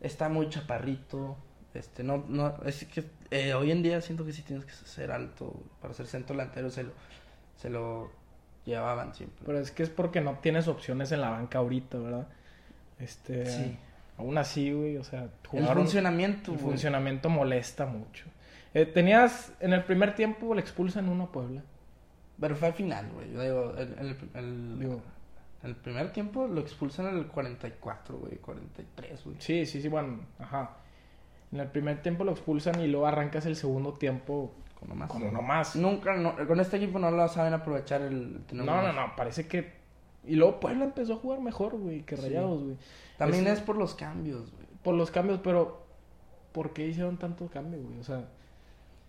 está 0.00 0.28
muy 0.28 0.48
chaparrito. 0.48 1.36
Este, 1.74 2.04
no, 2.04 2.24
no, 2.28 2.54
es 2.64 2.84
que 2.84 3.04
eh, 3.32 3.52
hoy 3.54 3.72
en 3.72 3.82
día 3.82 4.00
siento 4.00 4.24
que 4.24 4.32
sí 4.32 4.42
tienes 4.42 4.64
que 4.64 4.72
ser 4.72 5.10
alto 5.10 5.52
para 5.80 5.92
ser 5.92 6.06
centro 6.06 6.36
delantero, 6.36 6.70
se 6.70 6.84
lo, 6.84 6.92
se 7.56 7.68
lo 7.68 8.10
llevaban 8.64 9.12
siempre. 9.14 9.42
Pero 9.44 9.58
es 9.58 9.72
que 9.72 9.82
es 9.82 9.90
porque 9.90 10.20
no 10.20 10.34
tienes 10.38 10.68
opciones 10.68 11.10
en 11.10 11.20
la 11.20 11.30
banca 11.30 11.58
ahorita, 11.58 11.98
¿verdad? 11.98 12.28
Este, 13.00 13.46
Sí. 13.46 13.76
aún 14.18 14.38
así, 14.38 14.72
güey, 14.72 14.98
o 14.98 15.04
sea, 15.04 15.22
El 15.24 15.30
jugar 15.48 15.76
un- 15.78 15.84
funcionamiento, 15.84 16.52
el 16.52 16.58
güey. 16.58 16.70
funcionamiento 16.70 17.28
molesta 17.28 17.86
mucho. 17.86 18.26
Eh, 18.72 18.86
tenías, 18.86 19.52
en 19.58 19.72
el 19.72 19.82
primer 19.82 20.14
tiempo 20.14 20.54
le 20.54 20.60
expulsan 20.60 21.08
uno 21.08 21.24
a 21.24 21.32
Puebla. 21.32 21.62
Pero 22.40 22.54
fue 22.56 22.68
al 22.68 22.74
final, 22.74 23.10
güey. 23.12 23.32
Yo 23.32 23.42
digo, 23.42 23.74
el, 23.76 23.94
el, 23.98 24.16
el- 24.34 24.78
Digo, 24.78 25.00
el 25.62 25.76
primer 25.76 26.12
tiempo 26.12 26.46
lo 26.46 26.60
expulsan 26.60 27.06
en 27.08 27.16
el 27.18 27.26
44, 27.26 28.16
güey, 28.18 28.36
43, 28.38 29.24
güey. 29.24 29.36
sí, 29.40 29.66
sí, 29.66 29.82
sí, 29.82 29.88
bueno, 29.88 30.20
ajá. 30.38 30.76
En 31.52 31.60
el 31.60 31.68
primer 31.68 32.00
tiempo 32.02 32.24
lo 32.24 32.32
expulsan 32.32 32.80
y 32.80 32.86
luego 32.86 33.06
arrancas 33.06 33.44
el 33.46 33.56
segundo 33.56 33.94
tiempo 33.94 34.52
Con 34.78 34.88
uno 34.90 34.94
más. 35.00 35.10
con 35.10 35.22
uno 35.22 35.42
más. 35.42 35.76
Nunca, 35.76 36.16
no, 36.16 36.34
con 36.46 36.60
este 36.60 36.76
equipo 36.76 36.98
no 36.98 37.10
lo 37.10 37.26
saben 37.28 37.52
aprovechar 37.54 38.02
el 38.02 38.40
No, 38.52 38.64
no, 38.64 38.72
más. 38.76 38.94
no, 38.94 39.16
parece 39.16 39.48
que... 39.48 39.72
Y 40.24 40.36
luego 40.36 40.60
Puebla 40.60 40.84
empezó 40.84 41.14
a 41.14 41.16
jugar 41.16 41.40
mejor, 41.40 41.76
güey, 41.78 42.02
que. 42.02 42.14
Rayados, 42.14 42.62
güey. 42.62 42.76
También 43.18 43.44
Eso- 43.46 43.54
es 43.54 43.60
por 43.62 43.76
los 43.76 43.94
cambios, 43.94 44.52
güey. 44.52 44.66
Por 44.84 44.94
los 44.94 45.10
cambios, 45.10 45.40
pero... 45.42 45.82
¿Por 46.52 46.72
qué 46.72 46.86
hicieron 46.86 47.16
tanto 47.16 47.46
cambio, 47.48 47.80
güey? 47.82 47.98
O 47.98 48.04
sea, 48.04 48.24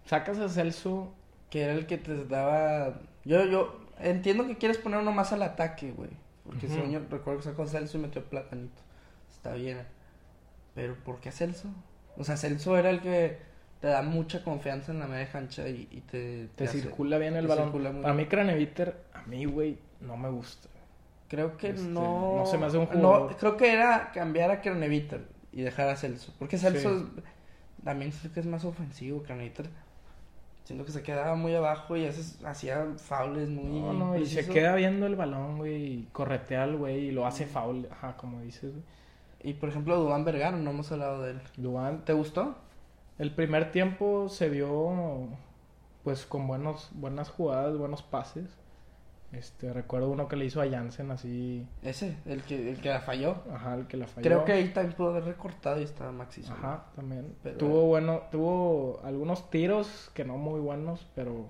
sacas 0.05 0.37
a 0.39 0.49
Celso... 0.49 1.13
Que 1.49 1.63
era 1.63 1.73
el 1.73 1.85
que 1.85 1.97
te 1.97 2.23
daba. 2.27 3.01
Yo, 3.25 3.43
yo 3.45 3.81
entiendo 3.99 4.47
que 4.47 4.57
quieres 4.57 4.77
poner 4.77 4.99
uno 5.01 5.11
más 5.11 5.33
al 5.33 5.43
ataque, 5.43 5.91
güey. 5.91 6.09
Porque 6.51 6.67
según 6.67 6.91
yo 6.91 6.99
recuerdo 7.09 7.39
que 7.39 7.45
sacó 7.45 7.63
a 7.63 7.67
Celso 7.67 7.97
y 7.97 8.01
metió 8.01 8.21
a 8.21 8.25
Platanito. 8.25 8.81
Está 9.31 9.53
bien. 9.53 9.79
Pero 10.75 10.95
¿por 11.03 11.19
qué 11.19 11.29
a 11.29 11.31
Celso? 11.31 11.69
O 12.17 12.23
sea, 12.23 12.37
Celso 12.37 12.77
era 12.77 12.89
el 12.91 13.01
que 13.01 13.37
te 13.79 13.87
da 13.87 14.01
mucha 14.03 14.43
confianza 14.43 14.91
en 14.91 14.99
la 14.99 15.07
media 15.07 15.31
cancha 15.31 15.67
y, 15.67 15.87
y 15.91 16.01
te, 16.01 16.47
Te 16.55 16.65
hace- 16.65 16.81
circula 16.81 17.17
bien 17.17 17.35
el 17.35 17.47
balón. 17.47 17.71
bien. 17.71 18.15
mí, 18.15 18.25
Craneviter, 18.27 18.95
a 19.13 19.23
mí, 19.23 19.45
güey, 19.45 19.79
no 20.01 20.17
me 20.17 20.29
gusta. 20.29 20.69
Creo 21.29 21.55
que 21.57 21.69
Este, 21.69 21.87
no. 21.87 22.35
no 22.39 22.45
se 22.45 22.57
me 22.57 22.65
hace 22.67 22.77
un 22.77 22.83
no, 22.85 22.91
jugador. 22.91 23.37
creo 23.37 23.57
que 23.57 23.71
era 23.73 24.11
cambiar 24.13 24.51
a 24.51 24.61
Craneviter 24.61 25.25
y 25.53 25.61
dejar 25.61 25.87
a 25.89 25.95
Celso. 25.95 26.33
Porque 26.37 26.57
Celso 26.57 26.99
Sí. 26.99 27.11
es- 27.17 27.23
también 27.83 28.11
siento 28.11 28.33
que 28.33 28.41
es 28.41 28.45
más 28.45 28.63
ofensivo. 28.65 29.23
Craneviter 29.23 29.67
siento 30.63 30.85
que 30.85 30.91
se 30.91 31.03
quedaba 31.03 31.35
muy 31.35 31.53
abajo 31.55 31.97
y 31.97 32.05
hacía 32.05 32.87
faules 32.97 33.49
muy. 33.49 33.81
No, 33.81 33.93
no, 33.93 34.17
y 34.17 34.25
se 34.25 34.47
queda 34.47 34.75
viendo 34.75 35.05
el 35.05 35.15
balón, 35.15 35.57
güey, 35.57 35.75
y 35.75 36.09
corretea 36.11 36.63
al 36.63 36.77
güey 36.77 37.07
y 37.07 37.11
lo 37.11 37.25
hace 37.25 37.45
foul, 37.45 37.87
ajá, 37.91 38.17
como 38.17 38.41
dices, 38.41 38.71
güey. 38.71 38.83
Y 39.43 39.53
por 39.53 39.69
ejemplo, 39.69 39.97
Dubán 39.99 40.23
Vergara, 40.23 40.55
no 40.57 40.69
hemos 40.69 40.91
hablado 40.91 41.23
de 41.23 41.31
él. 41.31 41.41
Duván, 41.57 42.05
¿Te 42.05 42.13
gustó? 42.13 42.55
el 43.21 43.31
primer 43.31 43.71
tiempo 43.71 44.29
se 44.29 44.49
vio, 44.49 45.27
pues, 46.03 46.25
con 46.25 46.47
buenos, 46.47 46.89
buenas 46.93 47.29
jugadas, 47.29 47.77
buenos 47.77 48.01
pases. 48.01 48.45
Este, 49.33 49.71
recuerdo 49.71 50.09
uno 50.09 50.27
que 50.27 50.35
le 50.35 50.43
hizo 50.45 50.61
a 50.61 50.69
Jansen 50.69 51.09
así, 51.11 51.65
Ese, 51.83 52.17
el 52.25 52.43
que, 52.43 52.71
el 52.71 52.81
que 52.81 52.89
la 52.89 52.99
falló. 52.99 53.37
ajá, 53.53 53.75
el 53.75 53.87
que 53.87 53.95
la 53.95 54.05
falló. 54.07 54.23
Creo 54.23 54.43
que 54.45 54.51
ahí 54.51 54.67
también 54.73 54.93
pudo 54.95 55.09
haber 55.11 55.23
recortado 55.23 55.79
y 55.79 55.83
estaba 55.83 56.11
Maxi. 56.11 56.43
solo. 56.43 56.57
Ajá, 56.57 56.85
también. 56.95 57.33
Pero- 57.41 57.57
tuvo 57.57 57.85
bueno, 57.85 58.23
tuvo 58.29 58.99
algunos 59.05 59.49
tiros 59.49 60.11
que 60.13 60.25
no 60.25 60.35
muy 60.37 60.59
buenos, 60.59 61.07
pero 61.15 61.45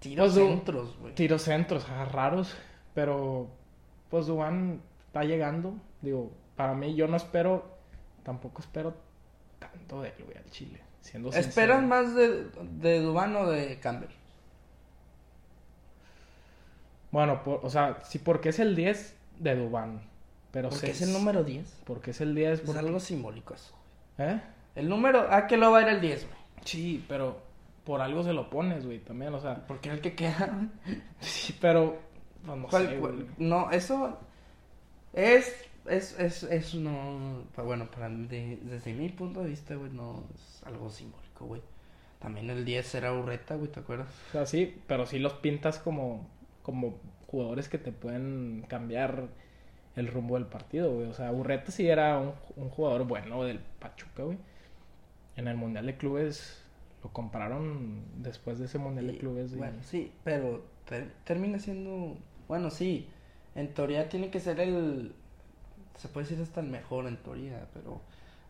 Tiros 0.00 0.34
Pues, 0.34 0.46
centros, 0.46 0.98
güey. 0.98 1.14
tiros 1.14 1.42
centros, 1.42 1.84
ajá, 1.84 2.04
raros, 2.06 2.54
pero 2.94 3.48
pues 4.10 4.26
Dubán 4.26 4.82
está 5.06 5.24
llegando, 5.24 5.74
digo, 6.02 6.30
para 6.56 6.74
mí 6.74 6.94
yo 6.94 7.08
no 7.08 7.16
espero, 7.16 7.64
tampoco 8.22 8.60
espero 8.60 8.94
tanto 9.58 10.02
de 10.02 10.08
él, 10.10 10.24
güey, 10.26 10.36
al 10.36 10.44
Chile, 10.50 10.80
siendo 11.00 11.32
sincero. 11.32 11.48
¿Esperas 11.48 11.82
más 11.84 12.14
de, 12.14 12.44
de 12.80 13.00
Dubán 13.00 13.34
o 13.36 13.46
de 13.48 13.78
Campbell? 13.80 14.10
Bueno, 17.14 17.42
por- 17.44 17.60
o 17.62 17.70
sea, 17.70 17.98
sí, 18.04 18.18
porque 18.18 18.48
es 18.48 18.58
el 18.58 18.74
10 18.74 19.16
de 19.38 19.54
Dubán, 19.54 20.00
pero 20.50 20.68
Porque 20.68 20.86
sé- 20.88 20.92
es 20.92 21.02
el 21.02 21.12
número 21.12 21.44
10. 21.44 21.80
Porque 21.84 22.10
es 22.10 22.20
el 22.20 22.34
10, 22.34 22.54
Es 22.54 22.60
porque- 22.66 22.80
algo 22.80 22.98
simbólico 22.98 23.54
eso. 23.54 23.72
¿eh? 24.18 24.40
El 24.74 24.88
número, 24.88 25.32
¿a 25.32 25.46
qué 25.46 25.56
lo 25.56 25.70
va 25.70 25.78
a 25.78 25.82
ir 25.82 25.88
el 25.88 26.00
10, 26.00 26.26
güey? 26.26 26.38
Sí, 26.64 27.04
pero 27.08 27.38
por 27.84 28.00
algo 28.00 28.24
se 28.24 28.32
lo 28.32 28.50
pones, 28.50 28.84
güey, 28.84 28.98
también, 28.98 29.32
o 29.32 29.40
sea, 29.40 29.64
Porque 29.66 29.88
era 29.90 29.96
el 29.96 30.02
que 30.02 30.14
queda. 30.16 30.68
sí, 31.20 31.56
pero 31.60 31.98
pues, 32.44 32.58
no 32.58 32.66
¿Cuál- 32.68 32.88
sé, 32.88 32.96
güey. 32.98 33.26
No, 33.38 33.70
eso 33.70 34.18
es, 35.12 35.54
es, 35.86 36.18
es, 36.18 36.42
es 36.44 36.74
no, 36.74 37.44
pa- 37.54 37.62
bueno, 37.62 37.88
para 37.90 38.08
de- 38.08 38.58
desde 38.62 38.92
mi 38.92 39.08
punto 39.10 39.40
de 39.42 39.50
vista, 39.50 39.74
güey, 39.76 39.90
no 39.92 40.24
es 40.34 40.62
algo 40.66 40.90
simbólico, 40.90 41.46
güey. 41.46 41.62
También 42.18 42.48
el 42.50 42.64
10 42.64 42.94
era 42.94 43.12
Urreta, 43.12 43.54
güey, 43.56 43.70
¿te 43.70 43.80
acuerdas? 43.80 44.08
O 44.30 44.32
sea, 44.32 44.46
sí, 44.46 44.80
pero 44.86 45.04
sí 45.06 45.18
los 45.18 45.34
pintas 45.34 45.78
como, 45.78 46.26
como 46.64 46.96
jugadores 47.28 47.68
que 47.68 47.78
te 47.78 47.92
pueden 47.92 48.64
cambiar 48.68 49.28
el 49.94 50.08
rumbo 50.08 50.34
del 50.34 50.46
partido, 50.46 50.92
güey. 50.92 51.06
O 51.06 51.14
sea, 51.14 51.30
Urreta 51.30 51.70
sí 51.70 51.86
era 51.86 52.18
un, 52.18 52.32
un 52.56 52.68
jugador 52.70 53.06
bueno 53.06 53.44
del 53.44 53.60
Pachuca, 53.78 54.24
güey. 54.24 54.38
En 55.36 55.46
el 55.46 55.56
Mundial 55.56 55.86
de 55.86 55.96
Clubes 55.96 56.60
lo 57.04 57.12
compraron 57.12 58.02
después 58.22 58.58
de 58.58 58.64
ese 58.64 58.78
Mundial 58.78 59.06
de 59.06 59.18
Clubes. 59.18 59.52
y- 59.52 59.56
Bueno, 59.56 59.76
sí, 59.82 60.10
pero 60.24 60.64
ter- 60.88 61.12
termina 61.24 61.58
siendo, 61.60 62.16
bueno, 62.48 62.70
sí, 62.70 63.08
en 63.54 63.72
teoría 63.74 64.08
tiene 64.08 64.30
que 64.30 64.40
ser 64.40 64.58
el, 64.58 65.12
se 65.96 66.08
puede 66.08 66.26
decir 66.26 66.42
hasta 66.42 66.60
el 66.60 66.68
mejor 66.68 67.06
en 67.06 67.16
teoría, 67.18 67.68
pero, 67.74 68.00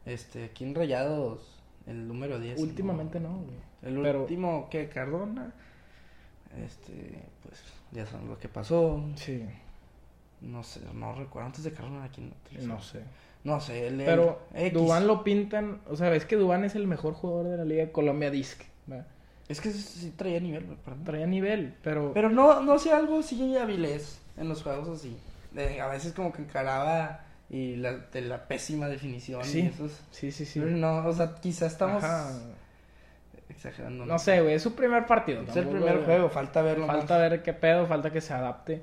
este, 0.06 0.44
aquí 0.44 0.64
en 0.64 0.74
Rayados, 0.74 1.60
el 1.86 2.06
número 2.08 2.38
10. 2.38 2.60
Últimamente 2.60 3.18
no, 3.20 3.30
güey. 3.38 3.56
El 3.82 4.00
Pero- 4.02 4.22
último 4.22 4.68
que 4.70 4.88
Cardona, 4.88 5.52
este, 6.64 7.22
pues 7.42 7.60
ya 7.92 8.06
saben 8.06 8.28
lo 8.28 8.38
que 8.38 8.48
pasó. 8.48 9.02
Sí, 9.16 9.44
No 10.40 10.62
sé, 10.62 10.80
no 10.92 11.14
recuerdo 11.14 11.46
antes 11.46 11.64
de 11.64 11.72
Cardona 11.72 12.04
aquí 12.04 12.20
no 12.20 12.74
no 12.74 12.80
sé. 12.82 13.02
No 13.44 13.60
sé, 13.60 13.88
el, 13.88 14.00
el 14.00 14.06
Pero 14.06 14.40
X. 14.54 14.72
Dubán 14.72 15.06
lo 15.06 15.22
pintan, 15.22 15.80
o 15.88 15.96
sea, 15.96 16.14
es 16.14 16.24
que 16.24 16.36
Dubán 16.36 16.64
es 16.64 16.74
el 16.74 16.86
mejor 16.86 17.12
jugador 17.14 17.48
de 17.48 17.56
la 17.58 17.64
Liga 17.64 17.84
de 17.84 17.92
Colombia 17.92 18.30
Disc. 18.30 18.62
¿verdad? 18.86 19.06
Es 19.48 19.60
que 19.60 19.70
sí 19.70 20.10
traía 20.16 20.40
nivel, 20.40 20.64
perdón. 20.64 21.04
Traía 21.04 21.26
nivel, 21.26 21.74
pero... 21.82 22.12
Pero 22.14 22.30
no, 22.30 22.62
no 22.62 22.72
hacía 22.72 22.96
algo 22.96 23.18
así 23.18 23.56
Avilés 23.56 24.18
en 24.38 24.48
los 24.48 24.62
juegos 24.62 24.88
así. 24.88 25.16
De- 25.52 25.80
a 25.80 25.88
veces 25.88 26.14
como 26.14 26.32
que 26.32 26.40
encaraba 26.42 27.20
y 27.50 27.76
la, 27.76 27.92
de 27.98 28.22
la 28.22 28.48
pésima 28.48 28.88
definición. 28.88 29.44
Sí, 29.44 29.60
y 29.60 29.88
Sí, 30.10 30.32
sí, 30.32 30.46
sí. 30.46 30.60
No, 30.60 31.06
o 31.06 31.12
sea, 31.12 31.34
quizás 31.34 31.72
estamos 31.72 32.02
Ajá. 32.02 32.32
Exagerando. 33.68 34.06
No 34.06 34.18
sé, 34.18 34.40
güey, 34.42 34.54
es 34.54 34.62
su 34.62 34.74
primer 34.74 35.06
partido. 35.06 35.42
Es 35.42 35.56
el 35.56 35.66
primer 35.68 36.04
juego, 36.04 36.28
falta 36.28 36.62
verlo 36.62 36.86
Falta 36.86 37.14
más. 37.18 37.30
ver 37.30 37.42
qué 37.42 37.52
pedo, 37.52 37.86
falta 37.86 38.10
que 38.10 38.20
se 38.20 38.32
adapte. 38.34 38.82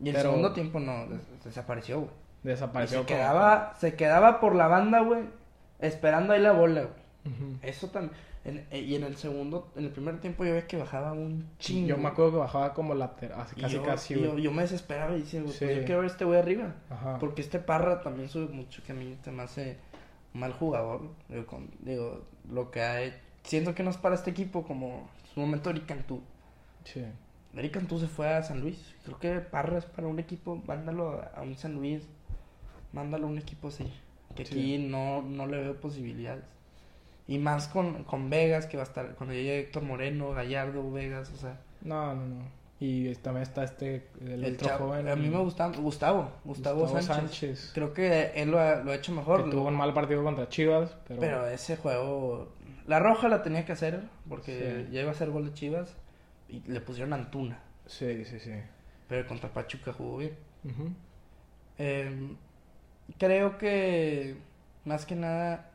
Y 0.00 0.08
el 0.08 0.14
pero- 0.14 0.30
segundo 0.30 0.52
tiempo 0.52 0.80
no, 0.80 1.06
des- 1.06 1.44
desapareció, 1.44 2.00
güey. 2.00 2.10
Y 2.44 2.48
Desapareció. 2.48 3.00
se 3.00 3.04
como- 3.06 3.18
quedaba, 3.18 3.74
se 3.78 3.94
quedaba 3.94 4.40
por 4.40 4.54
la 4.54 4.66
banda, 4.66 5.00
güey, 5.00 5.24
esperando 5.78 6.32
ahí 6.32 6.40
la 6.40 6.52
bola, 6.52 6.82
güey. 6.82 7.56
Eso 7.62 7.88
también. 7.88 8.14
en- 8.42 8.64
eh, 8.70 8.80
y 8.80 8.94
en 8.94 9.04
el 9.04 9.16
segundo, 9.18 9.70
en 9.76 9.84
el 9.84 9.90
primer 9.90 10.18
tiempo 10.18 10.46
yo 10.46 10.52
veía 10.52 10.66
que 10.66 10.78
bajaba 10.78 11.12
un 11.12 11.46
chingo. 11.58 11.88
Yo 11.88 11.98
me 11.98 12.08
acuerdo 12.08 12.30
que 12.32 12.36
bajaba 12.38 12.72
como 12.72 12.94
lateral, 12.94 13.44
casi 13.60 13.74
yo, 13.76 13.82
casi, 13.82 14.14
yo, 14.18 14.38
yo 14.38 14.50
me 14.50 14.62
desesperaba 14.62 15.14
y 15.14 15.20
decía, 15.20 15.42
güey, 15.42 15.52
pues 15.58 15.76
yo 15.76 15.84
quiero 15.84 16.00
ver 16.00 16.10
este 16.10 16.24
güey 16.24 16.38
arriba. 16.38 16.74
Ajá. 16.88 17.18
Porque 17.18 17.42
este 17.42 17.58
Parra 17.58 18.00
también 18.00 18.30
sube 18.30 18.50
mucho, 18.50 18.82
que 18.82 18.92
a 18.92 18.94
mí 18.94 19.18
se 19.22 19.30
me 19.30 19.42
hace 19.42 19.76
mal 20.32 20.54
jugador. 20.54 21.02
Digo, 21.28 21.44
con- 21.44 21.68
digo, 21.80 22.22
lo 22.50 22.70
que 22.70 22.80
ha 22.80 23.02
hecho. 23.02 23.18
Siento 23.42 23.74
que 23.74 23.82
no 23.82 23.90
es 23.90 23.96
para 23.96 24.14
este 24.14 24.30
equipo 24.30 24.62
como 24.62 25.08
en 25.24 25.34
su 25.34 25.40
momento 25.40 25.70
Eric 25.70 25.86
Cantú. 25.86 26.20
Sí. 26.84 27.04
Eric 27.56 27.72
Cantú 27.72 27.98
se 27.98 28.06
fue 28.06 28.28
a 28.32 28.42
San 28.42 28.60
Luis. 28.60 28.94
Creo 29.04 29.18
que 29.18 29.40
Parra 29.40 29.78
es 29.78 29.84
para 29.86 30.06
un 30.06 30.18
equipo, 30.18 30.62
mándalo 30.66 31.22
a 31.34 31.42
un 31.42 31.56
San 31.56 31.74
Luis. 31.74 32.02
Mándalo 32.92 33.26
a 33.26 33.30
un 33.30 33.38
equipo 33.38 33.68
así. 33.68 33.90
Que 34.34 34.44
Sí. 34.44 34.52
aquí 34.54 34.78
no, 34.78 35.22
no 35.22 35.46
le 35.46 35.58
veo 35.60 35.80
posibilidades. 35.80 36.44
Y 37.26 37.38
más 37.38 37.68
con, 37.68 38.04
con 38.04 38.28
Vegas, 38.30 38.66
que 38.66 38.76
va 38.76 38.82
a 38.82 38.86
estar, 38.86 39.14
cuando 39.14 39.34
llegue 39.34 39.60
Héctor 39.60 39.82
Moreno, 39.84 40.30
Gallardo, 40.32 40.90
Vegas, 40.90 41.30
o 41.32 41.36
sea. 41.36 41.60
No, 41.82 42.14
no, 42.14 42.26
no. 42.26 42.60
Y 42.82 43.14
también 43.16 43.42
está 43.42 43.62
este, 43.62 44.08
el, 44.22 44.42
El 44.44 44.54
otro 44.54 44.68
chavo- 44.68 44.78
joven. 44.88 45.08
a 45.08 45.14
mí 45.14 45.28
me 45.28 45.38
gustaba, 45.38 45.76
Gustavo, 45.76 46.30
Gustavo, 46.44 46.88
Sánchez. 47.00 47.72
Creo 47.74 47.92
que 47.92 48.32
él 48.34 48.50
lo 48.50 48.58
ha, 48.58 48.76
lo 48.76 48.90
ha 48.90 48.94
hecho 48.94 49.12
mejor. 49.12 49.44
Que 49.44 49.50
tuvo 49.50 49.68
un 49.68 49.76
mal 49.76 49.92
partido 49.92 50.24
contra 50.24 50.48
Chivas, 50.48 50.96
pero... 51.06 51.20
Pero 51.20 51.46
ese 51.46 51.76
juego, 51.76 52.48
la 52.90 52.98
roja 52.98 53.28
la 53.28 53.42
tenía 53.42 53.64
que 53.64 53.72
hacer 53.72 54.02
porque 54.28 54.84
Sí. 54.88 54.92
ya 54.92 55.02
iba 55.02 55.10
a 55.12 55.14
ser 55.14 55.30
gol 55.30 55.44
de 55.46 55.54
Chivas 55.54 55.96
y 56.48 56.60
le 56.66 56.80
pusieron 56.80 57.12
Antuna. 57.12 57.60
Sí, 57.86 58.24
sí, 58.24 58.38
sí. 58.40 58.52
Pero 59.08 59.26
contra 59.28 59.48
Pachuca 59.52 59.92
jugó 59.92 60.18
bien. 60.18 60.36
Eh, 61.78 62.36
creo 63.18 63.58
que 63.58 64.36
más 64.84 65.06
que 65.06 65.14
nada 65.16 65.70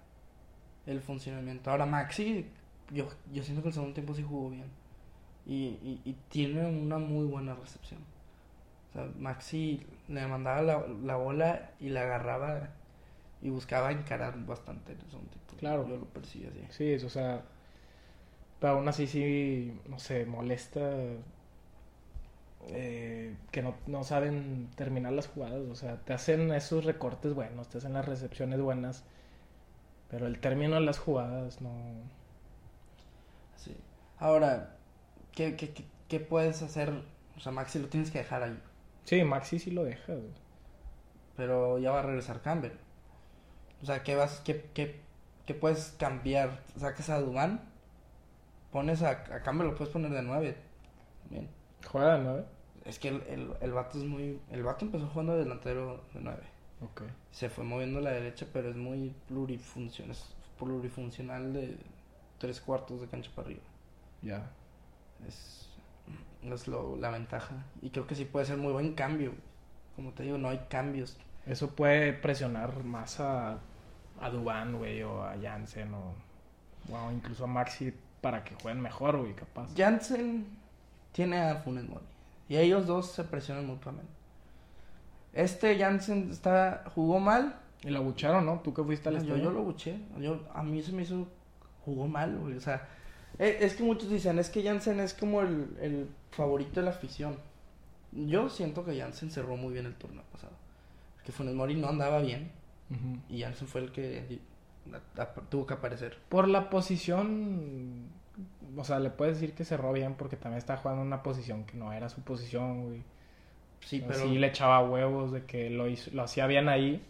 el 0.86 1.02
funcionamiento. 1.02 1.72
Ahora 1.72 1.86
Maxi, 1.86 2.46
yo, 2.92 3.08
yo 3.32 3.44
siento 3.44 3.62
que 3.62 3.70
el 3.70 3.74
segundo 3.74 3.94
tiempo 3.94 4.14
sí 4.14 4.24
jugó 4.24 4.50
bien. 4.52 4.70
Y, 5.46 5.78
y, 5.84 6.02
y 6.06 6.14
tiene 6.30 6.66
una 6.66 6.98
muy 6.98 7.26
buena 7.28 7.54
recepción. 7.56 8.02
O 8.90 8.94
sea, 8.94 9.08
Maxi 9.20 9.86
le 10.08 10.26
mandaba 10.28 10.62
la, 10.62 10.86
la 11.04 11.16
bola 11.18 11.72
y 11.80 11.90
la 11.90 12.02
agarraba 12.02 12.70
y 13.42 13.50
buscaba 13.50 13.92
encarar 13.92 14.38
bastante 14.46 14.94
en 14.94 15.00
segundo 15.10 15.32
tiempo. 15.32 15.56
Claro. 15.58 15.88
Yo 15.88 15.98
lo 15.98 16.06
percibí 16.06 16.48
así. 16.48 16.68
Sí, 16.70 17.06
o 17.06 17.10
sea, 17.10 17.44
Pero 18.60 18.74
aún 18.74 18.88
así 18.88 19.08
sí, 19.08 19.80
no 19.88 20.00
sé, 20.00 20.26
molesta 20.26 20.82
eh, 22.68 23.38
que 23.52 23.62
no, 23.62 23.76
no 23.88 24.04
saben 24.04 24.70
terminar 24.76 25.14
las 25.14 25.28
jugadas. 25.28 25.62
O 25.70 25.76
sea, 25.76 26.04
te 26.04 26.14
hacen 26.14 26.52
esos 26.54 26.86
recortes 26.86 27.34
buenos, 27.34 27.70
te 27.70 27.78
hacen 27.78 27.94
las 27.94 28.06
recepciones 28.06 28.60
buenas. 28.62 29.06
Pero 30.10 30.28
el 30.28 30.40
término 30.40 30.76
de 30.76 30.82
las 30.82 31.00
jugadas 31.00 31.62
no... 31.62 31.72
Sí. 33.56 33.76
Ahora, 34.18 34.78
¿qué, 35.34 35.56
qué, 35.56 35.74
qué, 35.74 35.86
qué 36.08 36.20
puedes 36.20 36.62
hacer? 36.62 36.92
O 37.38 37.40
sea, 37.40 37.52
Maxi 37.52 37.80
lo 37.80 37.90
tienes 37.90 38.12
que 38.12 38.20
dejar 38.20 38.44
ahí. 38.44 38.62
Sí, 39.06 39.24
Maxi 39.24 39.60
sí 39.60 39.72
lo 39.72 39.84
deja. 39.84 40.14
Pero 41.36 41.78
ya 41.80 41.92
va 41.92 42.00
a 42.00 42.04
regresar 42.04 42.42
Campbell. 42.42 42.74
O 43.82 43.86
sea, 43.86 44.04
¿qué 44.04 44.16
vas, 44.16 44.42
qué, 44.44 44.70
qué, 44.74 45.02
qué 45.46 45.54
puedes 45.54 45.96
cambiar? 46.00 46.64
Sacas 46.78 47.10
a 47.10 47.20
Dubán, 47.22 47.62
pones 48.72 49.02
a, 49.04 49.12
a 49.12 49.42
Campbell, 49.44 49.68
lo 49.68 49.76
puedes 49.76 49.94
poner 49.94 50.12
de 50.12 50.22
9. 50.22 50.56
Bien. 51.30 51.50
Juega, 51.86 52.18
¿no? 52.18 52.46
Es 52.86 53.00
que 53.00 53.10
el, 53.10 53.22
el, 53.28 53.52
el 53.62 53.72
vato 53.74 53.98
es 53.98 54.06
muy... 54.06 54.40
El 54.52 54.64
vato 54.64 54.86
empezó 54.86 55.08
jugando 55.08 55.34
de 55.34 55.40
delantero 55.44 56.04
de 56.14 56.22
9. 56.22 56.44
Ok. 56.82 57.04
Se 57.32 57.50
fue 57.50 57.64
moviendo 57.64 58.00
a 58.00 58.02
la 58.02 58.12
derecha, 58.12 58.48
pero 58.52 58.70
es 58.70 58.76
muy 58.76 59.14
plurifuncional, 59.28 60.12
es 60.12 60.36
plurifuncional 60.58 61.54
de 61.54 61.78
tres 62.38 62.62
cuartos 62.62 63.02
de 63.02 63.08
cancha 63.08 63.32
para 63.36 63.48
arriba. 63.48 63.64
Ya. 64.22 64.52
Es, 65.28 65.70
es 66.44 66.68
lo, 66.68 66.96
la 66.98 67.10
ventaja. 67.10 67.66
Y 67.82 67.90
creo 67.90 68.08
que 68.08 68.16
sí 68.16 68.26
puede 68.26 68.46
ser 68.46 68.58
muy 68.58 68.74
buen 68.74 68.94
cambio. 68.94 69.34
Como 69.96 70.12
te 70.14 70.24
digo, 70.24 70.38
no 70.38 70.50
hay 70.50 70.60
cambios. 70.70 71.18
Eso 71.46 71.70
puede 71.70 72.14
presionar 72.14 72.84
más 72.84 73.20
a, 73.20 73.60
a 74.20 74.30
Dubán, 74.30 74.78
güey, 74.78 75.04
o 75.04 75.24
a 75.24 75.36
Jansen, 75.42 75.94
o, 75.94 76.14
o 76.92 77.12
incluso 77.12 77.44
a 77.44 77.48
Maxi 77.48 77.94
para 78.22 78.44
que 78.44 78.56
jueguen 78.56 78.82
mejor, 78.82 79.18
güey, 79.18 79.34
capaz. 79.34 79.70
Jansen 79.78 80.48
tiene 81.12 81.40
a 81.40 81.56
Funes 81.58 81.88
Mori. 81.88 82.06
Y 82.50 82.58
ellos 82.58 82.88
dos 82.88 83.12
se 83.12 83.24
presionan 83.24 83.68
mutuamente. 83.68 84.12
Este 85.34 85.78
Jansen 85.78 86.32
está, 86.32 86.84
jugó 86.96 87.20
mal. 87.20 87.60
Y 87.84 87.90
lo 87.90 88.00
abucharon, 88.00 88.46
¿no? 88.46 88.62
Tú 88.62 88.74
que 88.74 88.84
fuiste 88.84 89.10
al 89.10 89.18
estadio. 89.18 89.44
yo 89.44 89.52
lo 89.52 89.64
buché. 89.64 90.00
Yo, 90.20 90.40
a 90.54 90.64
mí 90.64 90.82
se 90.82 90.92
me 90.92 91.04
hizo. 91.04 91.28
Jugó 91.84 92.08
mal, 92.08 92.36
güey. 92.40 92.56
O 92.56 92.62
sea, 92.62 92.88
eh, 93.38 93.60
es 93.62 93.76
que 93.76 93.84
muchos 93.84 94.10
dicen, 94.10 94.40
es 94.40 94.50
que 94.50 94.64
Jansen 94.64 95.00
es 95.00 95.14
como 95.14 95.42
el, 95.42 95.78
el 95.80 96.10
favorito 96.32 96.80
de 96.80 96.86
la 96.86 96.92
afición. 96.92 97.38
Yo 98.12 98.50
siento 98.50 98.86
que 98.86 99.00
Jansen 99.00 99.30
cerró 99.30 99.56
muy 99.58 99.74
bien 99.74 99.86
el 99.86 99.94
torneo 99.96 100.24
pasado. 100.32 100.54
Que 101.26 101.32
Funes 101.32 101.54
Mori 101.56 101.76
no 101.76 101.90
andaba 101.90 102.20
bien. 102.20 102.52
Y 103.30 103.42
Jansen 103.42 103.68
fue 103.68 103.82
el 103.82 103.92
que 103.92 104.40
tuvo 105.50 105.66
que 105.66 105.74
aparecer. 105.74 106.18
Por 106.30 106.48
la 106.48 106.70
posición, 106.70 108.10
o 108.78 108.84
sea, 108.84 109.00
le 109.00 109.10
puedes 109.10 109.40
decir 109.40 109.56
que 109.56 109.66
cerró 109.66 109.92
bien 109.92 110.14
porque 110.14 110.38
también 110.38 110.60
estaba 110.60 110.80
jugando 110.80 111.02
en 111.02 111.08
una 111.08 111.24
posición 111.24 111.66
que 111.66 111.76
no 111.78 111.92
era 111.92 112.10
su 112.10 112.22
posición, 112.22 112.84
güey. 112.86 113.04
Sí, 113.82 114.04
Pero 114.08 114.20
sí 114.22 114.38
le 114.38 114.48
echaba 114.48 114.84
huevos 114.88 115.32
de 115.32 115.46
que 115.46 115.70
lo, 115.70 115.88
hizo, 115.88 116.12
lo 116.14 116.24
hacía 116.24 116.48
bien 116.48 116.70
ahí, 116.70 117.04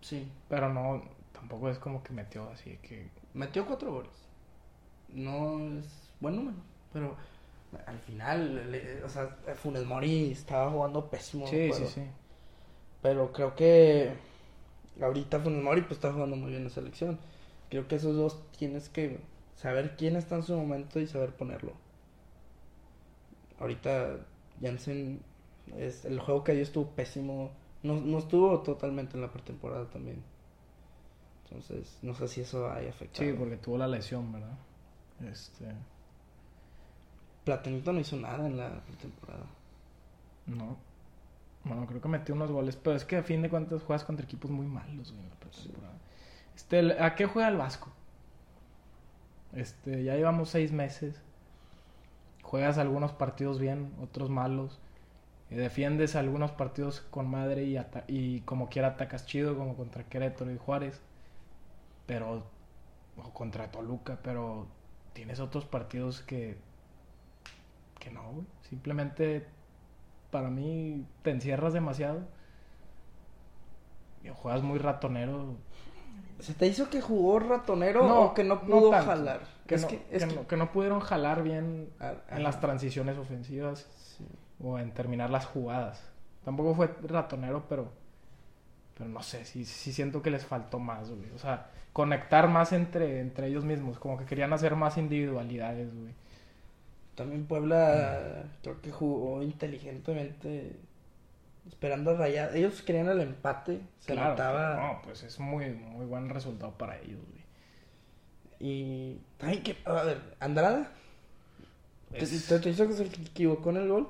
Sí. 0.00 0.26
pero 0.48 0.72
no, 0.72 1.02
tampoco 1.32 1.68
es 1.68 1.78
como 1.78 2.02
que 2.02 2.12
metió 2.12 2.48
así 2.50 2.78
que... 2.82 3.08
Metió 3.34 3.66
cuatro 3.66 3.92
goles. 3.92 4.12
No 5.08 5.58
es 5.78 5.86
buen 6.20 6.36
número. 6.36 6.56
Pero 6.92 7.16
al 7.86 7.98
final, 8.00 8.70
le- 8.70 9.02
o 9.04 9.08
sea, 9.08 9.28
Funes 9.54 9.84
Mori 9.84 10.32
estaba 10.32 10.70
jugando 10.70 11.08
pésimo. 11.08 11.46
Sí, 11.46 11.72
sí, 11.72 11.86
sí. 11.86 12.02
Pero 13.02 13.32
creo 13.32 13.54
que 13.56 14.12
ahorita 15.00 15.40
Funes 15.40 15.62
Mori 15.62 15.82
pues 15.82 15.92
está 15.92 16.12
jugando 16.12 16.36
muy 16.36 16.50
bien 16.50 16.64
la 16.64 16.70
selección. 16.70 17.18
Creo 17.68 17.88
que 17.88 17.96
esos 17.96 18.16
dos 18.16 18.42
tienes 18.56 18.88
que 18.88 19.18
saber 19.56 19.96
quién 19.96 20.16
está 20.16 20.36
en 20.36 20.42
su 20.44 20.56
momento 20.56 21.00
y 21.00 21.06
saber 21.06 21.34
ponerlo. 21.34 21.72
Ahorita 23.58 24.18
Jansen 24.60 25.20
es 25.76 26.04
el 26.04 26.20
juego 26.20 26.44
que 26.44 26.52
dio 26.52 26.62
estuvo 26.62 26.86
pésimo. 26.90 27.50
No, 27.82 27.94
no 28.00 28.18
estuvo 28.18 28.60
totalmente 28.60 29.16
en 29.16 29.22
la 29.22 29.32
pretemporada 29.32 29.86
también. 29.90 30.22
Entonces, 31.44 31.98
no 32.02 32.14
sé 32.14 32.28
si 32.28 32.40
eso 32.42 32.70
haya 32.70 32.90
afectado. 32.90 33.28
Sí, 33.28 33.36
porque 33.36 33.56
tuvo 33.56 33.78
la 33.78 33.88
lesión, 33.88 34.32
¿verdad? 34.32 34.56
Este, 35.30 35.66
Platanito 37.44 37.92
no 37.92 38.00
hizo 38.00 38.16
nada 38.16 38.46
en 38.46 38.56
la 38.56 38.80
pretemporada. 38.84 39.46
no. 40.46 40.91
Bueno, 41.64 41.86
creo 41.86 42.00
que 42.00 42.08
metió 42.08 42.34
unos 42.34 42.50
goles, 42.50 42.76
pero 42.76 42.96
es 42.96 43.04
que 43.04 43.16
a 43.16 43.22
fin 43.22 43.42
de 43.42 43.50
cuentas 43.50 43.82
juegas 43.82 44.04
contra 44.04 44.24
equipos 44.24 44.50
muy 44.50 44.66
malos, 44.66 45.12
güey. 45.12 45.26
Este, 46.56 47.00
¿a 47.02 47.14
qué 47.14 47.26
juega 47.26 47.48
el 47.48 47.56
Vasco? 47.56 47.90
Este, 49.52 50.02
ya 50.04 50.16
llevamos 50.16 50.48
seis 50.50 50.72
meses. 50.72 51.20
Juegas 52.42 52.78
algunos 52.78 53.12
partidos 53.12 53.60
bien, 53.60 53.92
otros 54.02 54.30
malos. 54.30 54.80
Eh, 55.50 55.56
defiendes 55.56 56.16
algunos 56.16 56.50
partidos 56.52 57.00
con 57.00 57.30
madre 57.30 57.64
y, 57.64 57.78
y 58.08 58.40
como 58.42 58.68
quiera 58.68 58.88
atacas 58.88 59.26
chido, 59.26 59.56
como 59.56 59.76
contra 59.76 60.04
Querétaro 60.04 60.50
y 60.52 60.58
Juárez. 60.58 61.00
Pero, 62.06 62.44
o 63.16 63.30
contra 63.34 63.70
Toluca, 63.70 64.18
pero 64.22 64.66
tienes 65.12 65.40
otros 65.40 65.64
partidos 65.66 66.22
que, 66.22 66.56
que 67.98 68.10
no, 68.10 68.32
güey. 68.32 68.46
Simplemente, 68.68 69.46
para 70.32 70.50
mí, 70.50 71.06
te 71.22 71.30
encierras 71.30 71.72
demasiado. 71.74 72.22
Y 74.24 74.28
juegas 74.30 74.62
muy 74.62 74.78
ratonero. 74.80 75.56
¿Se 76.40 76.54
te 76.54 76.66
hizo 76.66 76.90
que 76.90 77.00
jugó 77.00 77.38
ratonero 77.38 78.06
No, 78.08 78.20
o 78.22 78.34
que 78.34 78.42
no 78.42 78.56
no 78.56 78.60
pudo 78.62 78.90
tanto. 78.90 79.06
jalar? 79.06 79.40
Que, 79.66 79.76
es 79.76 79.82
no, 79.82 79.88
que, 79.88 80.02
es 80.10 80.24
que 80.24 80.28
que- 80.30 80.34
no- 80.36 80.46
que 80.48 80.56
no 80.56 80.72
pudieron 80.72 81.00
jalar 81.00 81.42
bien 81.44 81.90
Ah, 82.00 82.14
en 82.30 82.42
las 82.42 82.56
ajá. 82.56 82.62
transiciones 82.66 83.16
ofensivas 83.18 83.86
Sí. 84.18 84.26
o 84.60 84.78
en 84.78 84.92
terminar 84.92 85.30
las 85.30 85.46
jugadas. 85.46 86.02
Tampoco 86.44 86.74
fue 86.74 86.88
ratonero, 87.04 87.64
pero 87.68 87.92
pero 88.98 89.08
no 89.08 89.22
sé, 89.22 89.44
sí, 89.46 89.64
sí 89.64 89.90
siento 89.92 90.20
que 90.20 90.30
les 90.30 90.44
faltó 90.44 90.78
más, 90.78 91.08
güey. 91.10 91.30
O 91.34 91.38
sea, 91.38 91.70
conectar 91.94 92.46
más 92.48 92.72
entre, 92.72 93.20
entre 93.20 93.46
ellos 93.48 93.64
mismos, 93.64 93.98
como 93.98 94.18
que 94.18 94.26
querían 94.26 94.52
hacer 94.52 94.76
más 94.76 94.98
individualidades, 94.98 95.92
güey. 95.94 96.12
También 97.14 97.46
Puebla 97.46 98.44
creo 98.62 98.80
que 98.80 98.90
jugó 98.90 99.42
inteligentemente 99.42 100.76
esperando 101.68 102.12
a 102.12 102.14
rayar. 102.14 102.56
Ellos 102.56 102.82
querían 102.82 103.08
el 103.08 103.20
empate, 103.20 103.80
se 104.00 104.14
Claro, 104.14 104.30
notaba. 104.30 104.76
No, 104.94 105.02
pues 105.02 105.22
es 105.22 105.38
muy, 105.38 105.70
muy 105.72 106.06
buen 106.06 106.28
resultado 106.30 106.72
para 106.78 106.98
ellos, 106.98 107.20
güey. 107.30 107.42
Y 108.60 109.18
también 109.38 109.62
que, 109.62 109.76
a 109.84 109.92
ver, 110.04 110.20
Andrada, 110.40 110.92
¿te, 112.12 112.18
Es- 112.24 112.46
te, 112.46 112.58
te 112.60 112.70
hizo 112.70 112.86
que 112.86 112.94
se 112.94 113.04
equivocó 113.04 113.70
en 113.70 113.76
el 113.78 113.88
gol? 113.88 114.08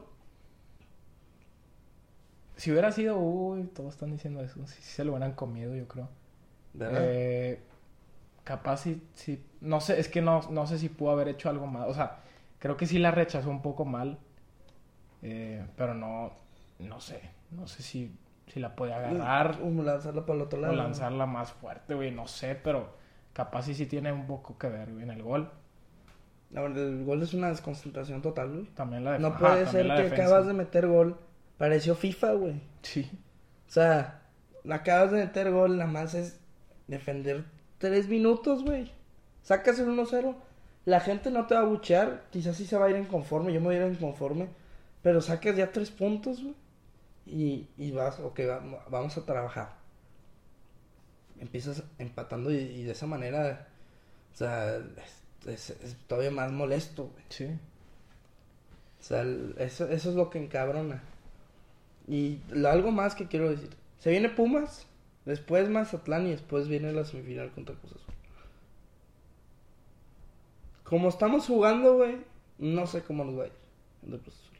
Si 2.56 2.70
hubiera 2.70 2.92
sido, 2.92 3.18
uy, 3.18 3.64
todos 3.74 3.94
están 3.94 4.12
diciendo 4.12 4.42
eso. 4.42 4.64
Si 4.66 4.82
se 4.82 5.04
lo 5.04 5.12
hubieran 5.12 5.32
comido, 5.32 5.74
yo 5.74 5.88
creo. 5.88 6.08
¿Verdad? 6.74 7.00
Eh, 7.02 7.60
capaz 8.44 8.78
si, 8.78 9.02
si- 9.14 9.42
no 9.60 9.80
sé, 9.80 10.00
es 10.00 10.08
que 10.08 10.22
no, 10.22 10.42
no 10.50 10.66
sé 10.66 10.78
si 10.78 10.88
pudo 10.88 11.10
haber 11.12 11.28
hecho 11.28 11.50
algo 11.50 11.66
más. 11.66 11.88
O 11.88 11.94
sea, 11.94 12.20
creo 12.62 12.76
que 12.76 12.86
sí 12.86 13.00
la 13.00 13.10
rechazó 13.10 13.50
un 13.50 13.60
poco 13.60 13.84
mal. 13.84 14.20
Eh, 15.20 15.66
pero 15.76 15.94
no, 15.94 16.32
no 16.78 17.00
sé, 17.00 17.20
no 17.50 17.66
sé 17.66 17.82
si, 17.82 18.16
si 18.46 18.60
la 18.60 18.76
puede 18.76 18.94
agarrar 18.94 19.58
O 19.62 19.82
lanzarla 19.82 20.24
para 20.24 20.36
el 20.36 20.42
otro 20.42 20.60
o 20.60 20.62
lado. 20.62 20.74
lanzarla 20.74 21.26
más 21.26 21.50
fuerte, 21.52 21.94
güey, 21.94 22.12
no 22.12 22.28
sé, 22.28 22.54
pero 22.54 22.94
capaz 23.32 23.62
sí 23.62 23.74
sí 23.74 23.86
tiene 23.86 24.12
un 24.12 24.28
poco 24.28 24.58
que 24.58 24.68
ver, 24.68 24.92
güey, 24.92 25.02
en 25.02 25.10
el 25.10 25.24
gol. 25.24 25.50
Ver, 26.50 26.70
el 26.70 27.04
gol 27.04 27.20
es 27.22 27.34
una 27.34 27.48
desconcentración 27.48 28.22
total, 28.22 28.50
güey. 28.52 28.66
También 28.66 29.04
la 29.04 29.18
No 29.18 29.36
puede 29.36 29.66
ser 29.66 29.86
que 29.86 30.14
acabas 30.14 30.46
de 30.46 30.52
meter 30.52 30.86
gol. 30.86 31.18
Pareció 31.58 31.96
FIFA, 31.96 32.32
güey. 32.34 32.60
Sí, 32.82 33.10
O 33.66 33.70
sea, 33.72 34.22
acabas 34.70 35.10
de 35.10 35.24
meter 35.24 35.50
gol, 35.50 35.78
nada 35.78 35.90
más 35.90 36.14
es 36.14 36.40
defender 36.86 37.44
tres 37.78 38.08
minutos, 38.08 38.62
güey. 38.62 38.92
Sacas 39.42 39.80
el 39.80 39.88
1-0. 39.88 40.36
La 40.84 41.00
gente 41.00 41.30
no 41.30 41.46
te 41.46 41.54
va 41.54 41.60
a 41.60 41.64
buchear. 41.64 42.24
Quizás 42.30 42.56
sí 42.56 42.66
se 42.66 42.76
va 42.76 42.86
a 42.86 42.90
ir 42.90 42.96
inconforme. 42.96 43.52
Yo 43.52 43.60
me 43.60 43.66
voy 43.66 43.76
a 43.76 43.86
ir 43.86 43.92
inconforme. 43.92 44.48
Pero 45.02 45.20
sacas 45.20 45.56
ya 45.56 45.72
tres 45.72 45.90
puntos, 45.90 46.42
güey. 46.42 46.54
Y, 47.26 47.68
y 47.78 47.90
vas, 47.92 48.18
ok, 48.20 48.40
va- 48.48 48.84
vamos 48.90 49.16
a 49.16 49.24
trabajar. 49.24 49.74
Empiezas 51.40 51.82
empatando 51.98 52.52
y, 52.52 52.56
y 52.56 52.82
de 52.84 52.92
esa 52.92 53.06
manera, 53.06 53.68
o 54.32 54.36
sea, 54.36 54.76
es, 55.46 55.48
es- 55.70 55.70
es 55.82 55.96
todavía 56.06 56.30
más 56.30 56.52
molesto, 56.52 57.04
güey. 57.08 57.24
sí. 57.28 57.46
O 59.00 59.04
sea, 59.04 59.22
el- 59.22 59.54
eso, 59.58 59.88
eso 59.88 60.10
es 60.10 60.14
lo 60.16 60.30
que 60.30 60.38
encabrona. 60.42 61.02
Y 62.08 62.38
lo- 62.50 62.68
algo 62.70 62.90
más 62.92 63.14
que 63.14 63.26
quiero 63.28 63.50
decir. 63.50 63.70
Se 63.98 64.10
viene 64.10 64.28
Pumas, 64.28 64.86
después 65.24 65.68
Mazatlán 65.68 66.26
y 66.26 66.30
después 66.30 66.68
viene 66.68 66.92
la 66.92 67.04
semifinal 67.04 67.50
contra 67.52 67.74
Cruz 67.76 67.92
Azul. 67.92 68.14
Como 70.84 71.08
estamos 71.08 71.46
jugando, 71.46 71.94
güey, 71.96 72.16
no 72.58 72.86
sé 72.86 73.02
cómo 73.02 73.24
nos 73.24 73.38
va 73.38 73.44
a 73.44 73.46
ir. 73.46 73.52
el 74.06 74.18
Cruz 74.20 74.34
Azul. 74.34 74.56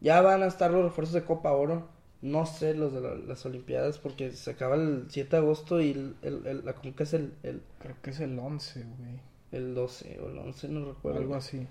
Ya 0.00 0.20
van 0.22 0.42
a 0.42 0.46
estar 0.46 0.70
los 0.70 0.82
refuerzos 0.84 1.14
de 1.14 1.24
Copa 1.24 1.52
Oro. 1.52 1.88
No 2.22 2.44
sé 2.46 2.74
los 2.74 2.92
de 2.92 3.00
la- 3.00 3.14
las 3.14 3.44
Olimpiadas 3.46 3.98
porque 3.98 4.32
se 4.32 4.50
acaba 4.50 4.74
el 4.76 5.06
7 5.08 5.36
de 5.36 5.42
agosto 5.42 5.80
y 5.80 5.90
el, 5.92 6.16
el- 6.22 6.46
el- 6.46 6.64
la 6.64 6.74
Conca 6.74 7.04
es 7.04 7.14
el, 7.14 7.32
el... 7.42 7.62
Creo 7.78 7.96
que 8.02 8.10
es 8.10 8.20
el 8.20 8.38
11, 8.38 8.82
güey. 8.98 9.20
el 9.52 9.74
12 9.74 10.20
o 10.22 10.28
el 10.28 10.38
11, 10.38 10.68
no 10.68 10.84
recuerdo. 10.92 11.18
Algo 11.20 11.34
así. 11.34 11.66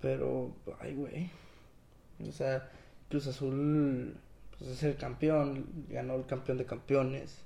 Pero, 0.00 0.52
ay, 0.80 0.94
güey. 0.94 1.30
O 2.26 2.32
sea, 2.32 2.70
Cruz 3.10 3.26
Azul 3.26 4.16
pues, 4.58 4.70
es 4.70 4.82
el 4.82 4.96
campeón, 4.96 5.66
ganó 5.88 6.14
el 6.16 6.26
campeón 6.26 6.58
de 6.58 6.64
campeones. 6.66 7.44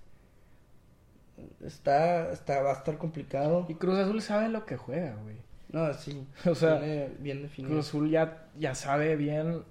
Está, 1.60 2.30
está, 2.32 2.62
va 2.62 2.70
a 2.70 2.74
estar 2.74 2.98
complicado. 2.98 3.66
Y 3.68 3.74
Cruz 3.74 3.98
Azul 3.98 4.20
sabe 4.22 4.48
lo 4.48 4.64
que 4.66 4.76
juega, 4.76 5.14
güey. 5.22 5.36
No, 5.70 5.92
sí. 5.94 6.26
O 6.46 6.54
sea, 6.54 6.78
bien 7.18 7.42
definido. 7.42 7.74
Cruz 7.74 7.88
Azul 7.88 8.10
ya, 8.10 8.48
ya 8.58 8.74
sabe 8.74 9.16
bien. 9.16 9.62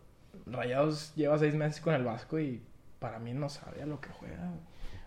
Rayados 0.46 1.14
lleva 1.16 1.38
seis 1.38 1.54
meses 1.56 1.82
con 1.82 1.94
el 1.94 2.04
Vasco 2.04 2.40
y 2.40 2.62
para 3.00 3.20
mí 3.20 3.34
no 3.34 3.50
sabe 3.50 3.82
a 3.84 3.86
lo 3.86 4.02
que 4.02 4.10
juega. 4.10 4.38
güey. 4.38 4.60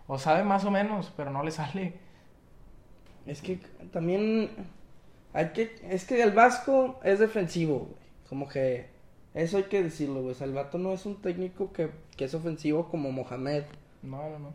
O 0.07 0.19
sabe 0.19 0.43
más 0.43 0.63
o 0.65 0.71
menos, 0.71 1.11
pero 1.17 1.31
no 1.31 1.43
le 1.43 1.51
sale. 1.51 1.93
Es 3.25 3.41
que 3.41 3.59
también 3.91 4.51
hay 5.33 5.49
que 5.49 5.75
es 5.89 6.05
que 6.05 6.21
el 6.21 6.31
Vasco 6.31 6.99
es 7.03 7.19
defensivo, 7.19 7.79
güey. 7.79 8.05
Como 8.29 8.47
que 8.47 8.87
eso 9.33 9.57
hay 9.57 9.63
que 9.63 9.83
decirlo, 9.83 10.21
güey. 10.21 10.31
O 10.31 10.35
sea, 10.35 10.47
el 10.47 10.53
vato 10.53 10.77
no 10.77 10.93
es 10.93 11.05
un 11.05 11.21
técnico 11.21 11.73
que, 11.73 11.91
que 12.15 12.25
es 12.25 12.33
ofensivo 12.33 12.89
como 12.89 13.11
Mohamed. 13.11 13.63
No, 14.01 14.29
no, 14.29 14.39
no. 14.39 14.53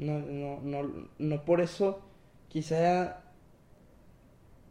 No, 0.00 0.18
no, 0.18 0.60
no, 0.62 1.08
no 1.18 1.44
por 1.44 1.60
eso 1.60 2.00
quizá 2.48 3.22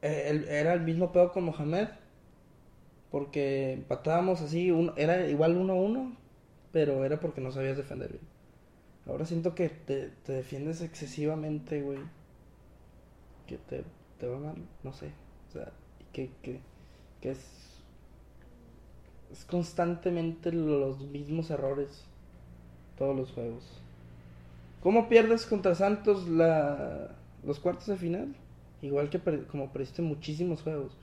eh, 0.01 0.45
era 0.49 0.73
el 0.73 0.81
mismo 0.81 1.11
pedo 1.11 1.31
con 1.31 1.45
Mohamed. 1.45 1.87
Porque 3.11 3.73
empatábamos 3.73 4.41
así, 4.41 4.71
era 4.95 5.27
igual 5.27 5.57
uno 5.57 5.73
a 5.73 5.75
uno, 5.77 6.15
pero 6.71 7.03
era 7.05 7.19
porque 7.19 7.41
no 7.41 7.51
sabías 7.51 7.77
defender 7.77 8.09
bien. 8.11 8.23
Ahora 9.07 9.25
siento 9.25 9.55
que 9.55 9.69
te, 9.69 10.09
te 10.23 10.33
defiendes 10.33 10.81
excesivamente, 10.81 11.81
güey. 11.81 11.99
Que 13.47 13.57
te, 13.57 13.83
te 14.19 14.27
va 14.27 14.37
mal, 14.39 14.55
no 14.83 14.93
sé. 14.93 15.11
O 15.49 15.51
sea, 15.53 15.71
que, 16.13 16.29
que, 16.43 16.59
que 17.21 17.31
es, 17.31 17.81
es 19.31 19.45
constantemente 19.45 20.51
los 20.51 20.99
mismos 21.01 21.49
errores. 21.49 22.05
Todos 22.97 23.15
los 23.15 23.31
juegos. 23.31 23.81
¿Cómo 24.81 25.09
pierdes 25.09 25.45
contra 25.45 25.75
Santos 25.75 26.27
la, 26.27 27.09
los 27.43 27.59
cuartos 27.59 27.87
de 27.87 27.97
final? 27.97 28.35
Igual 28.81 29.09
que 29.09 29.19
per- 29.19 29.45
como 29.47 29.71
perdiste 29.71 30.01
muchísimos 30.01 30.61
juegos. 30.61 30.93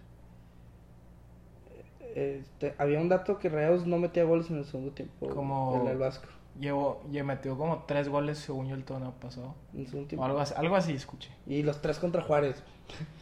Eh, 2.00 2.40
Este, 2.42 2.74
había 2.78 3.00
un 3.00 3.08
dato 3.08 3.38
que 3.38 3.48
Rayados 3.48 3.86
no 3.86 3.98
metía 3.98 4.24
goles 4.24 4.50
en 4.50 4.58
el 4.58 4.64
segundo 4.64 4.92
tiempo. 4.92 5.28
Como- 5.28 5.76
El 5.80 5.88
del 5.88 5.98
Vasco. 5.98 6.26
Llevó, 6.58 7.02
y 7.12 7.22
metió 7.22 7.58
como 7.58 7.84
tres 7.86 8.08
goles 8.08 8.38
según 8.38 8.68
yo 8.68 8.74
el 8.76 8.84
torneo 8.84 9.12
pasado. 9.20 9.54
En 9.74 9.80
el 9.80 9.86
segundo 9.88 10.06
O 10.06 10.08
tiempo. 10.08 10.24
algo 10.24 10.40
así, 10.40 10.54
algo 10.56 10.74
así 10.76 10.92
escuché. 10.92 11.28
Y 11.46 11.62
los 11.62 11.82
tres 11.82 11.98
contra 11.98 12.22
Juárez. 12.22 12.62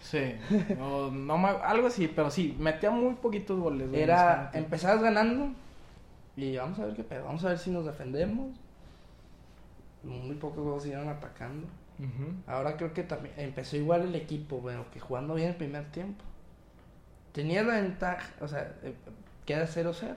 Sí. 0.03 0.35
No 0.79 1.11
me- 1.39 1.49
algo 1.49 1.89
así, 1.89 2.07
pero 2.07 2.31
sí, 2.31 2.55
metía 2.61 2.93
muy 2.93 3.15
poquitos 3.15 3.59
goles. 3.59 3.93
Era, 3.93 4.51
empezabas 4.55 5.03
ganando 5.03 5.49
y 6.37 6.57
vamos 6.57 6.79
a 6.79 6.85
ver 6.87 6.95
qué 6.95 7.03
pedo, 7.03 7.25
vamos 7.25 7.45
a 7.45 7.49
ver 7.49 7.59
si 7.59 7.71
nos 7.73 7.85
defendemos. 7.87 8.55
Muy 10.05 10.37
pocos 10.37 10.63
juegos 10.63 10.87
iban 10.87 11.09
atacando. 11.09 11.67
Ahora 12.47 12.77
creo 12.77 12.93
que 12.93 13.05
también 13.05 13.35
empezó 13.39 13.77
igual 13.77 14.03
el 14.03 14.15
equipo, 14.15 14.59
bueno, 14.61 14.87
que 14.91 15.01
jugando 15.01 15.35
bien 15.35 15.51
el 15.51 15.57
primer 15.57 15.91
tiempo. 15.93 16.25
Tenía 17.33 17.63
la 17.63 17.81
ventaja, 17.81 18.33
o 18.41 18.49
sea, 18.49 18.75
eh, 18.83 18.95
queda 19.47 19.67
0-0, 19.67 20.17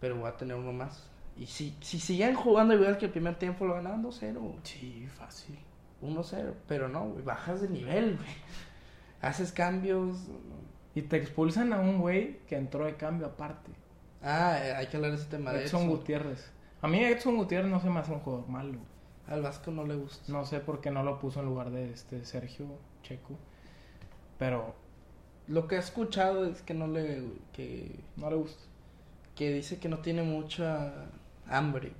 pero 0.00 0.20
va 0.20 0.30
a 0.30 0.36
tener 0.36 0.56
uno 0.56 0.72
más. 0.72 1.08
Y 1.36 1.46
si, 1.46 1.76
si 1.80 2.00
siguen 2.00 2.34
jugando 2.34 2.74
igual 2.74 2.98
que 2.98 3.06
el 3.06 3.10
primer 3.12 3.36
tiempo, 3.36 3.64
lo 3.66 3.74
ganaban 3.74 4.02
2-0, 4.02 4.54
Sí, 4.62 5.06
fácil. 5.08 5.58
1-0, 6.02 6.54
pero 6.66 6.88
no, 6.88 7.08
güey, 7.10 7.24
bajas 7.24 7.60
de 7.60 7.68
nivel, 7.68 8.16
güey. 8.16 8.28
Haces 9.20 9.52
cambios. 9.52 10.18
Y 10.94 11.02
te 11.02 11.16
expulsan 11.16 11.72
a 11.72 11.80
un 11.80 11.98
güey 11.98 12.38
que 12.46 12.56
entró 12.56 12.86
de 12.86 12.96
cambio 12.96 13.26
aparte. 13.26 13.70
Ah, 14.22 14.58
eh, 14.62 14.72
hay 14.74 14.86
que 14.86 14.96
hablar 14.96 15.12
de 15.12 15.18
ese 15.18 15.26
tema 15.26 15.52
de 15.52 15.64
Edson 15.64 15.82
Edson. 15.82 15.96
Gutiérrez. 15.96 16.50
A 16.86 16.88
mí 16.88 16.98
Edson 17.02 17.36
Gutiérrez 17.36 17.70
no 17.70 17.80
se 17.80 17.90
me 17.90 17.98
hace 18.00 18.12
un 18.12 18.20
jugador 18.20 18.48
malo. 18.48 18.78
Al 19.26 19.42
Vasco 19.42 19.70
no 19.72 19.84
le 19.84 19.96
gusta. 19.96 20.32
No 20.32 20.44
sé 20.44 20.60
por 20.60 20.80
qué 20.80 20.90
no 20.92 21.02
lo 21.02 21.18
puso 21.18 21.40
en 21.40 21.46
lugar 21.46 21.70
de 21.70 21.90
este 21.92 22.24
Sergio 22.24 22.66
Checo. 23.02 23.36
Pero 24.38 24.74
Lo 25.48 25.68
que 25.68 25.76
he 25.76 25.78
escuchado 25.78 26.44
es 26.46 26.62
que 26.62 26.74
no 26.74 26.86
le. 26.88 27.22
que, 27.52 28.00
no 28.16 28.30
le 28.30 28.36
gusta. 28.36 28.62
que 29.36 29.52
dice 29.52 29.78
que 29.78 29.88
no 29.88 29.98
tiene 30.00 30.22
mucha 30.22 31.06
hambre, 31.48 31.92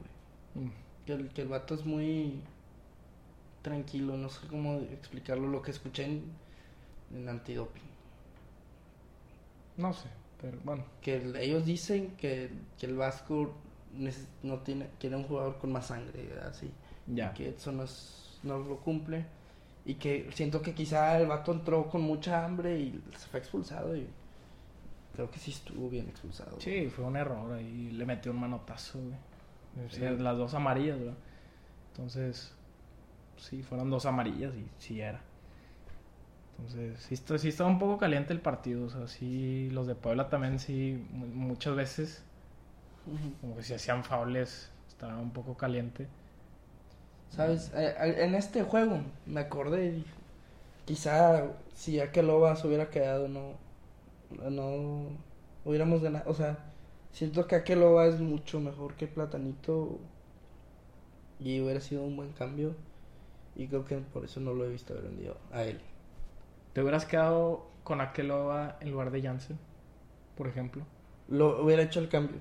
güey. 0.54 0.66
Mm. 0.66 0.72
Que 1.06 1.12
el, 1.14 1.28
que 1.32 1.42
el 1.42 1.48
vato 1.48 1.74
es 1.74 1.84
muy 1.86 2.42
tranquilo, 3.62 4.16
no 4.16 4.28
sé 4.28 4.46
cómo 4.48 4.76
explicarlo, 4.92 5.48
lo 5.48 5.62
que 5.62 5.70
escuché 5.72 6.04
en, 6.04 6.24
en 7.14 7.28
antidoping. 7.28 7.82
No 9.76 9.92
sé, 9.92 10.08
pero 10.40 10.58
bueno. 10.64 10.84
Que 11.00 11.16
el- 11.16 11.36
ellos 11.36 11.64
dicen 11.66 12.16
que, 12.16 12.50
que 12.78 12.86
el 12.86 12.96
Vasco 12.96 13.54
no 14.42 14.58
tiene, 14.58 14.88
quiere 14.98 15.16
un 15.16 15.24
jugador 15.24 15.58
con 15.58 15.72
más 15.72 15.86
sangre, 15.86 16.30
así. 16.48 16.70
Ya. 17.06 17.32
Que 17.34 17.50
eso 17.50 17.72
no, 17.72 17.84
es, 17.84 18.38
no 18.42 18.58
lo 18.58 18.78
cumple. 18.78 19.24
Y 19.84 19.94
que 19.94 20.28
siento 20.34 20.62
que 20.62 20.74
quizá 20.74 21.18
el 21.20 21.28
vato 21.28 21.52
entró 21.52 21.88
con 21.88 22.02
mucha 22.02 22.44
hambre 22.44 22.78
y 22.78 23.00
se 23.16 23.28
fue 23.28 23.38
expulsado. 23.40 23.96
Y 23.96 24.06
creo 25.14 25.30
que 25.30 25.38
sí 25.38 25.52
estuvo 25.52 25.88
bien 25.88 26.08
expulsado. 26.08 26.60
Sí, 26.60 26.88
fue 26.88 27.04
un 27.04 27.16
error 27.16 27.52
ahí. 27.52 27.90
Le 27.92 28.04
metió 28.04 28.32
un 28.32 28.40
manotazo, 28.40 28.98
güey. 28.98 29.86
O 29.86 29.90
sea, 29.90 30.10
Sí. 30.10 30.22
Las 30.22 30.36
dos 30.36 30.54
amarillas, 30.54 30.98
¿verdad? 30.98 31.14
Entonces, 31.92 32.52
sí, 33.36 33.62
fueron 33.62 33.88
dos 33.90 34.06
amarillas 34.06 34.52
y 34.54 34.66
sí 34.78 35.00
era. 35.00 35.20
Entonces, 36.58 37.00
sí, 37.00 37.14
está- 37.14 37.38
sí 37.38 37.48
estaba 37.48 37.68
un 37.70 37.78
poco 37.78 37.98
caliente 37.98 38.32
el 38.32 38.40
partido. 38.40 38.86
O 38.86 38.90
sea, 38.90 39.06
sí, 39.06 39.68
los 39.70 39.86
de 39.86 39.94
Puebla 39.94 40.28
también, 40.28 40.58
sí, 40.58 41.06
mu- 41.12 41.26
muchas 41.26 41.76
veces, 41.76 42.24
Como 43.40 43.56
que 43.56 43.62
si 43.62 43.74
hacían 43.74 44.04
faules, 44.04 44.70
estaba 44.88 45.16
un 45.18 45.30
poco 45.32 45.56
caliente. 45.56 46.08
¿Sabes? 47.30 47.72
Eh, 47.74 47.94
en 48.24 48.34
este 48.34 48.62
juego 48.62 49.00
me 49.26 49.40
acordé 49.40 49.86
y 49.86 49.90
dije, 49.90 50.14
quizá 50.84 51.44
si 51.74 52.00
Akeloba 52.00 52.56
se 52.56 52.66
hubiera 52.66 52.90
quedado 52.90 53.28
no 53.28 53.54
no 54.50 55.08
hubiéramos 55.64 56.02
ganado, 56.02 56.28
o 56.30 56.34
sea, 56.34 56.58
siento 57.12 57.46
que 57.46 57.56
Akeloba 57.56 58.06
es 58.06 58.20
mucho 58.20 58.60
mejor 58.60 58.94
que 58.94 59.06
Platanito 59.06 59.98
y 61.38 61.60
hubiera 61.60 61.80
sido 61.80 62.02
un 62.02 62.16
buen 62.16 62.32
cambio 62.32 62.74
y 63.54 63.68
creo 63.68 63.84
que 63.84 63.96
por 63.98 64.24
eso 64.24 64.40
no 64.40 64.52
lo 64.52 64.64
he 64.64 64.68
visto 64.68 64.92
haber 64.92 65.06
vendido 65.06 65.36
a 65.52 65.64
él. 65.64 65.80
¿Te 66.72 66.82
hubieras 66.82 67.06
quedado 67.06 67.66
con 67.84 68.00
Akeloba 68.00 68.76
en 68.80 68.90
lugar 68.90 69.10
de 69.10 69.22
Jansen, 69.22 69.58
por 70.36 70.48
ejemplo? 70.48 70.82
Lo 71.28 71.62
hubiera 71.64 71.82
hecho 71.82 72.00
el 72.00 72.08
cambio. 72.08 72.40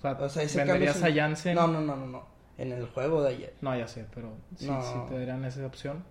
O 0.00 0.02
sea, 0.02 0.12
O 0.12 0.28
sea, 0.28 0.42
ese 0.42 0.58
¿venderías 0.58 1.02
a 1.02 1.12
Jansen? 1.12 1.54
No, 1.54 1.66
no, 1.66 1.80
no, 1.80 1.96
no, 1.96 2.06
no. 2.06 2.24
En 2.58 2.72
el 2.72 2.86
juego 2.86 3.22
de 3.22 3.30
ayer. 3.34 3.54
No, 3.60 3.76
ya 3.76 3.86
sé, 3.86 4.06
pero 4.14 4.32
sí, 4.56 4.66
No. 4.68 4.82
sí 4.82 4.94
te 5.08 5.18
darían 5.18 5.44
esa 5.44 5.64
opción. 5.66 6.02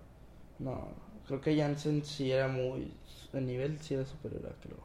No, 0.58 0.88
creo 1.26 1.40
que 1.40 1.56
Jansen 1.56 2.04
sí 2.04 2.30
era 2.32 2.48
muy. 2.48 2.92
El 3.32 3.46
nivel 3.46 3.78
sí 3.80 3.94
era 3.94 4.04
superior 4.04 4.46
a 4.46 4.60
Keloba. 4.62 4.82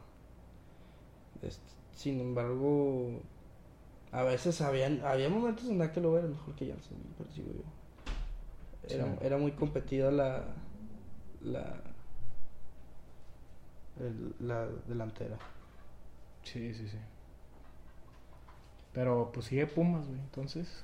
Este, 1.42 1.62
sin 1.94 2.20
embargo, 2.20 3.20
a 4.12 4.22
veces 4.22 4.60
habían, 4.60 5.04
había 5.04 5.28
momentos 5.28 5.66
en 5.66 5.88
que 5.90 6.00
lo 6.00 6.16
era 6.18 6.26
mejor 6.28 6.54
que 6.54 6.68
Jansen, 6.70 6.96
percibo 7.18 7.48
yo. 7.52 8.94
Era, 8.94 9.04
Sí. 9.04 9.10
era 9.22 9.36
muy 9.38 9.52
competida 9.52 10.10
la. 10.10 10.44
La. 11.42 11.80
el- 14.00 14.34
la 14.40 14.66
delantera. 14.86 15.36
Sí, 16.44 16.74
sí, 16.74 16.88
sí. 16.88 16.98
Pero 18.96 19.30
pues 19.30 19.44
sigue 19.46 19.66
Pumas, 19.66 20.06
güey. 20.08 20.18
Entonces, 20.18 20.82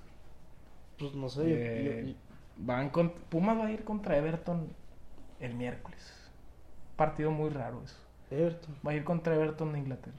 Pues 0.98 1.14
no 1.14 1.28
sé, 1.30 1.40
yo- 1.48 1.56
Eh, 1.56 2.04
yo- 2.08 2.14
van 2.58 2.90
con... 2.90 3.10
Pumas 3.30 3.58
va 3.58 3.66
a 3.66 3.72
ir 3.72 3.82
contra 3.84 4.16
Everton 4.18 4.68
el 5.40 5.54
miércoles. 5.54 6.12
Partido 6.94 7.30
muy 7.30 7.48
raro 7.48 7.82
eso. 7.82 7.96
Everton. 8.30 8.76
Va 8.86 8.90
a 8.92 8.94
ir 8.94 9.02
contra 9.02 9.34
Everton 9.34 9.72
de 9.72 9.78
Inglaterra. 9.78 10.14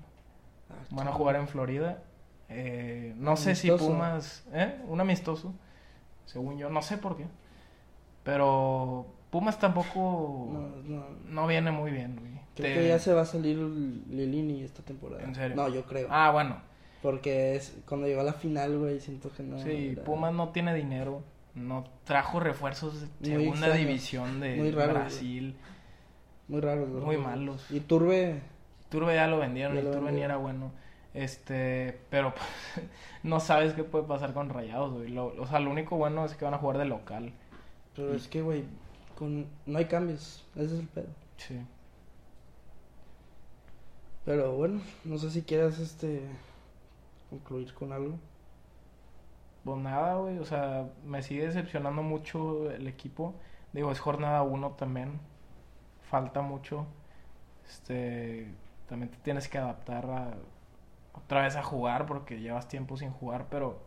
Ah, 0.71 0.73
Van 0.89 1.07
a 1.07 1.11
jugar 1.11 1.35
en 1.35 1.47
Florida. 1.47 2.01
Eh, 2.49 3.13
no 3.17 3.37
sé 3.37 3.53
si. 3.53 3.69
Pumas... 3.69 4.43
¿Eh? 4.51 4.81
Un 4.87 4.99
amistoso. 4.99 5.53
Según 6.25 6.57
yo. 6.57 6.71
No 6.71 6.81
sé 6.81 6.97
por 6.97 7.15
qué. 7.15 7.27
Pero 8.23 9.05
Pumas 9.29 9.59
tampoco... 9.59 10.49
No, 10.51 10.67
no. 10.83 11.05
No 11.29 11.47
viene 11.47 11.71
muy 11.71 11.91
bien, 11.91 12.15
güey. 12.19 12.33
Creo 12.55 12.67
Te- 12.67 12.73
que 12.81 12.87
ya 12.87 12.97
se 12.99 13.13
va 13.13 13.21
a 13.21 13.25
salir 13.25 13.57
Lilini 13.57 14.63
esta 14.63 14.81
temporada. 14.83 15.23
¿En 15.23 15.35
serio? 15.35 15.55
No, 15.55 15.69
yo 15.69 15.83
creo. 15.85 16.07
Ah, 16.09 16.31
bueno. 16.31 16.57
Porque 17.03 17.55
es 17.55 17.75
cuando 17.85 18.07
llegó 18.07 18.21
a 18.21 18.23
la 18.23 18.33
final, 18.33 18.79
güey, 18.79 18.99
siento 19.01 19.29
que 19.31 19.43
no. 19.43 19.59
Sí, 19.59 19.89
era- 19.91 20.03
Pumas 20.05 20.33
no 20.33 20.49
tiene 20.49 20.73
dinero. 20.73 21.21
No 21.53 21.83
trajo 22.05 22.39
refuerzos 22.39 23.01
de 23.19 23.29
Muy 23.35 23.43
segunda 23.43 23.71
división 23.73 24.39
de 24.39 24.55
muy 24.55 24.71
raros, 24.71 24.93
Brasil. 24.95 25.55
Muy 26.47 26.61
raro. 26.61 26.87
¿no? 26.87 27.01
Muy 27.05 27.17
malos. 27.17 27.69
Y 27.69 27.81
Turbe, 27.81 28.39
Turbe 28.89 29.13
ya 29.15 29.27
lo 29.27 29.37
vendieron 29.37 29.75
Ya 29.75 29.81
y 29.81 29.83
Turbe 29.91 30.11
ni 30.13 30.21
era 30.21 30.37
bueno. 30.37 30.71
Este, 31.13 31.99
pero 32.09 32.33
pues, 32.33 32.87
no 33.23 33.39
sabes 33.39 33.73
qué 33.73 33.83
puede 33.83 34.05
pasar 34.05 34.33
con 34.33 34.49
Rayados, 34.49 34.93
güey. 34.93 35.09
Lo- 35.09 35.27
o 35.39 35.45
sea, 35.45 35.59
lo 35.59 35.69
único 35.69 35.97
bueno 35.97 36.25
es 36.25 36.33
que 36.35 36.45
van 36.45 36.53
a 36.55 36.57
jugar 36.57 36.77
de 36.79 36.85
local. 36.85 37.33
pero 37.95 38.15
es 38.15 38.27
que, 38.29 38.41
güey, 38.41 38.63
con... 39.15 39.45
no 39.65 39.77
hay 39.77 39.85
cambios. 39.85 40.43
Ese 40.55 40.73
es 40.73 40.79
el 40.79 40.87
pedo. 40.87 41.09
Sí. 41.37 41.59
Pero 44.25 44.53
bueno, 44.53 44.81
no 45.03 45.17
sé 45.17 45.29
si 45.31 45.41
quieras 45.41 45.79
este 45.79 46.21
concluir 47.33 47.73
con 47.73 47.91
algo. 47.93 48.19
Pues 49.63 49.77
nada, 49.79 50.15
güey, 50.15 50.39
o 50.39 50.45
sea, 50.45 50.89
me 51.05 51.21
sigue 51.23 51.45
decepcionando 51.47 52.03
mucho 52.03 52.69
el 52.71 52.87
equipo. 52.87 53.35
Digo, 53.73 53.91
es 53.91 53.99
jornada 53.99 54.43
uno 54.43 54.71
también. 54.71 55.19
Falta 56.03 56.41
mucho. 56.41 56.85
Este, 57.67 58.53
también 58.87 59.09
te 59.11 59.17
tienes 59.19 59.47
que 59.49 59.57
adaptar 59.57 60.05
a, 60.05 60.33
otra 61.13 61.43
vez 61.43 61.55
a 61.55 61.63
jugar 61.63 62.05
porque 62.05 62.39
llevas 62.39 62.67
tiempo 62.67 62.97
sin 62.97 63.11
jugar, 63.11 63.47
pero 63.49 63.81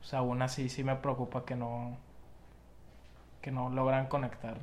o 0.00 0.04
sea, 0.04 0.20
aún 0.20 0.42
así 0.42 0.68
sí 0.68 0.84
me 0.84 0.96
preocupa 0.96 1.44
que 1.44 1.56
no 1.56 1.96
que 3.40 3.50
no 3.50 3.70
logran 3.70 4.06
conectar. 4.08 4.58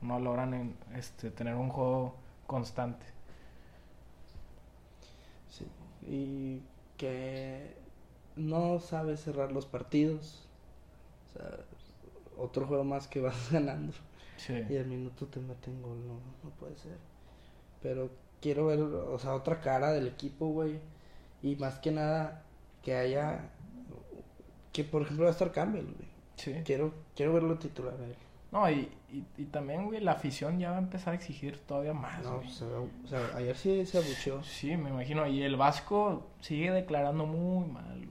No 0.00 0.18
logran 0.20 0.76
este 0.94 1.30
tener 1.30 1.54
un 1.54 1.70
juego 1.70 2.16
constante. 2.46 3.17
Y 6.08 6.62
que 6.96 7.74
no 8.36 8.80
sabes 8.80 9.20
cerrar 9.20 9.52
los 9.52 9.66
partidos. 9.66 10.46
O 11.28 11.32
sea, 11.32 11.50
otro 12.36 12.66
juego 12.66 12.84
más 12.84 13.08
que 13.08 13.20
vas 13.20 13.36
ganando. 13.52 13.92
Sí. 14.36 14.54
Y 14.68 14.76
al 14.76 14.86
minuto 14.86 15.26
te 15.26 15.40
meten 15.40 15.82
gol, 15.82 15.98
no, 16.06 16.20
no 16.44 16.50
puede 16.58 16.76
ser. 16.76 16.96
Pero 17.82 18.10
quiero 18.40 18.66
ver, 18.66 18.80
o 18.80 19.18
sea, 19.18 19.34
otra 19.34 19.60
cara 19.60 19.92
del 19.92 20.06
equipo, 20.06 20.48
güey. 20.48 20.78
Y 21.42 21.56
más 21.56 21.78
que 21.78 21.90
nada, 21.90 22.44
que 22.82 22.94
haya. 22.94 23.50
Que 24.72 24.84
por 24.84 25.02
ejemplo 25.02 25.24
va 25.24 25.30
a 25.30 25.32
estar 25.32 25.52
Campbell, 25.52 25.84
güey. 25.84 26.08
Sí. 26.36 26.54
Quiero, 26.64 26.94
quiero 27.16 27.32
verlo 27.32 27.58
titular 27.58 27.94
a 28.00 28.04
él. 28.04 28.16
No, 28.50 28.70
y, 28.70 28.88
y, 29.12 29.24
y 29.36 29.44
también, 29.44 29.84
güey, 29.86 30.00
la 30.00 30.12
afición 30.12 30.58
ya 30.58 30.70
va 30.70 30.76
a 30.76 30.80
empezar 30.80 31.12
a 31.12 31.16
exigir 31.16 31.58
todavía 31.58 31.92
más, 31.92 32.22
No, 32.24 32.36
güey. 32.36 32.48
o 32.48 32.50
sea, 32.50 32.66
o 32.68 33.08
sea, 33.08 33.36
ayer 33.36 33.54
sí 33.56 33.84
se 33.84 33.98
abucheó. 33.98 34.42
Sí, 34.42 34.74
me 34.76 34.88
imagino. 34.90 35.26
Y 35.26 35.42
el 35.42 35.56
Vasco 35.56 36.26
sigue 36.40 36.70
declarando 36.70 37.26
muy 37.26 37.66
mal. 37.68 37.96
güey. 37.98 38.08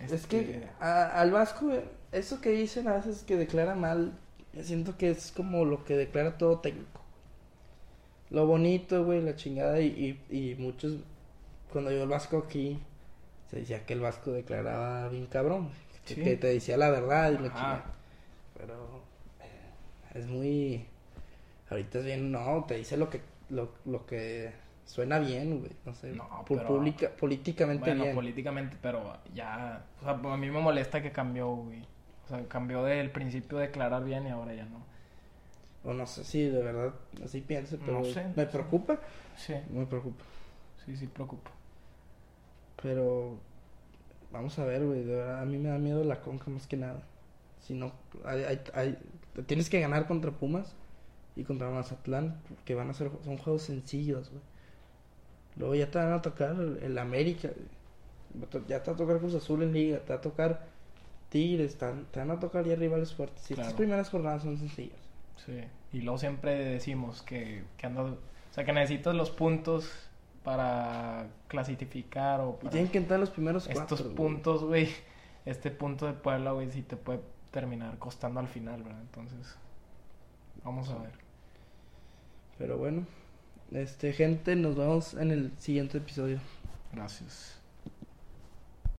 Es 0.00 0.26
que 0.26 0.40
Este, 0.40 0.68
a- 0.80 1.20
al 1.20 1.30
Vasco, 1.30 1.70
eso 2.12 2.40
que 2.40 2.50
dicen 2.50 2.88
a 2.88 2.94
veces 2.94 3.22
que 3.22 3.36
declara 3.36 3.74
mal, 3.76 4.12
siento 4.60 4.96
que 4.96 5.10
es 5.10 5.30
como 5.30 5.64
lo 5.64 5.84
que 5.84 5.96
declara 5.96 6.36
todo 6.36 6.58
técnico. 6.58 7.00
Lo 8.30 8.46
bonito, 8.46 9.04
güey, 9.04 9.22
la 9.22 9.36
chingada, 9.36 9.80
y, 9.80 10.20
y, 10.30 10.36
y 10.36 10.54
muchos, 10.56 10.96
cuando 11.72 11.90
yo 11.90 12.02
el 12.02 12.08
Vasco 12.08 12.38
aquí, 12.46 12.78
se 13.50 13.60
decía 13.60 13.86
que 13.86 13.94
el 13.94 14.00
Vasco 14.00 14.32
declaraba 14.32 15.08
bien 15.08 15.26
cabrón, 15.26 15.64
güey, 15.68 15.76
que, 16.06 16.14
Sí. 16.14 16.22
que 16.22 16.36
te 16.36 16.48
decía 16.48 16.76
la 16.76 16.90
verdad 16.90 17.30
y 17.30 17.34
la 17.34 17.48
chingada. 17.48 17.84
Pero 18.58 19.00
es 20.14 20.26
muy, 20.26 20.86
ahorita 21.70 21.98
es 21.98 22.04
bien, 22.04 22.30
no, 22.32 22.64
te 22.66 22.74
dice 22.76 22.96
lo 22.96 23.10
que, 23.10 23.20
lo, 23.50 23.70
lo 23.84 24.06
que 24.06 24.52
suena 24.84 25.18
bien, 25.18 25.60
güey, 25.60 25.72
no 25.84 25.94
sé, 25.94 26.12
No, 26.12 26.44
pero- 26.48 26.66
publica- 26.66 27.10
políticamente 27.10 27.86
bueno, 27.90 28.04
bien. 28.04 28.14
políticamente, 28.14 28.76
pero 28.80 29.16
ya. 29.34 29.84
O 30.00 30.04
sea, 30.04 30.12
a 30.12 30.36
mí 30.36 30.50
me 30.50 30.60
molesta 30.60 31.02
que 31.02 31.12
cambió, 31.12 31.48
güey. 31.54 31.82
O 32.24 32.28
sea, 32.28 32.46
cambió 32.48 32.82
del 32.84 33.10
principio 33.10 33.58
de 33.58 33.66
declarar 33.68 34.04
bien 34.04 34.26
y 34.26 34.30
ahora 34.30 34.54
ya 34.54 34.64
no. 34.66 34.82
O 35.84 35.92
no 35.94 36.06
sé 36.06 36.24
si 36.24 36.42
de 36.48 36.62
verdad 36.62 36.92
así 37.24 37.40
piense, 37.40 37.78
pero 37.78 38.00
No 38.00 38.04
sé, 38.04 38.26
me 38.36 38.44
preocupa. 38.46 38.98
Sí, 39.36 39.54
Me 39.70 39.86
preocupa. 39.86 40.24
sí, 40.84 40.96
sí, 40.96 41.06
preocupa. 41.06 41.50
Pero 42.82 43.38
vamos 44.30 44.58
a 44.58 44.64
ver, 44.64 44.84
güey. 44.84 45.04
De 45.04 45.14
verdad, 45.14 45.40
a 45.40 45.44
mí 45.44 45.56
me 45.58 45.68
da 45.70 45.78
miedo 45.78 46.04
la 46.04 46.20
conca 46.20 46.50
más 46.50 46.66
que 46.66 46.76
nada. 46.76 47.02
Si 47.60 47.74
no, 47.74 47.92
hay, 48.24 48.42
hay, 48.44 48.60
hay- 48.74 48.98
tienes 49.46 49.68
que 49.70 49.80
ganar 49.80 50.06
contra 50.06 50.30
Pumas 50.32 50.74
y 51.36 51.44
contra 51.44 51.70
Mazatlán, 51.70 52.40
que 52.64 52.74
van 52.74 52.90
a 52.90 52.94
ser 52.94 53.10
son 53.24 53.36
juegos 53.38 53.62
sencillos, 53.62 54.30
güey. 54.30 54.42
Luego 55.56 55.74
ya 55.74 55.90
te 55.90 55.98
van 55.98 56.12
a 56.12 56.22
tocar 56.22 56.56
el, 56.82 56.98
América, 56.98 57.50
ya 58.68 58.82
te 58.82 58.90
va 58.90 58.94
a 58.94 58.96
tocar 58.96 59.18
Cruz 59.18 59.34
Azul 59.34 59.62
en 59.62 59.72
Liga, 59.72 59.98
te 60.00 60.12
va 60.12 60.18
a 60.18 60.22
tocar 60.22 60.66
Tigres, 61.30 61.76
te, 61.76 61.84
van- 61.84 62.06
te 62.10 62.20
van 62.20 62.30
a 62.30 62.38
tocar 62.40 62.64
ya 62.64 62.74
rivales 62.76 63.12
fuertes. 63.14 63.42
Y 63.50 63.54
estas 63.54 63.66
Claro. 63.66 63.76
primeras 63.76 64.08
jornadas 64.08 64.42
son 64.42 64.56
sencillas. 64.58 64.98
Sí. 65.44 65.60
Y 65.92 66.00
luego 66.02 66.18
siempre 66.18 66.54
decimos 66.64 67.22
que, 67.22 67.64
que 67.76 67.86
andas. 67.86 68.12
O 68.12 68.54
sea, 68.54 68.64
que 68.64 68.72
necesitas 68.72 69.14
los 69.14 69.30
puntos 69.30 69.90
para 70.44 71.26
clasificar 71.48 72.40
o 72.40 72.50
Y 72.50 72.56
para 72.58 72.70
tienen 72.70 72.90
que 72.90 72.98
entrar 72.98 73.20
los 73.20 73.30
primeros 73.30 73.64
cuatro. 73.66 73.82
estos 73.82 74.02
güey. 74.02 74.14
puntos, 74.14 74.64
güey. 74.64 74.88
Este 75.44 75.70
punto 75.70 76.06
de 76.06 76.12
Puebla, 76.12 76.52
güey, 76.52 76.70
sí 76.70 76.82
te 76.82 76.96
puede 76.96 77.20
terminar 77.50 77.98
costando 77.98 78.40
al 78.40 78.48
final, 78.48 78.82
¿verdad? 78.82 79.00
Entonces, 79.00 79.56
vamos 80.64 80.88
a 80.90 80.98
ver. 80.98 81.12
Pero 82.58 82.76
bueno, 82.76 83.06
este 83.72 84.12
gente, 84.12 84.56
nos 84.56 84.76
vemos 84.76 85.14
en 85.14 85.30
el 85.30 85.52
siguiente 85.58 85.98
episodio. 85.98 86.40
Gracias. 86.92 87.57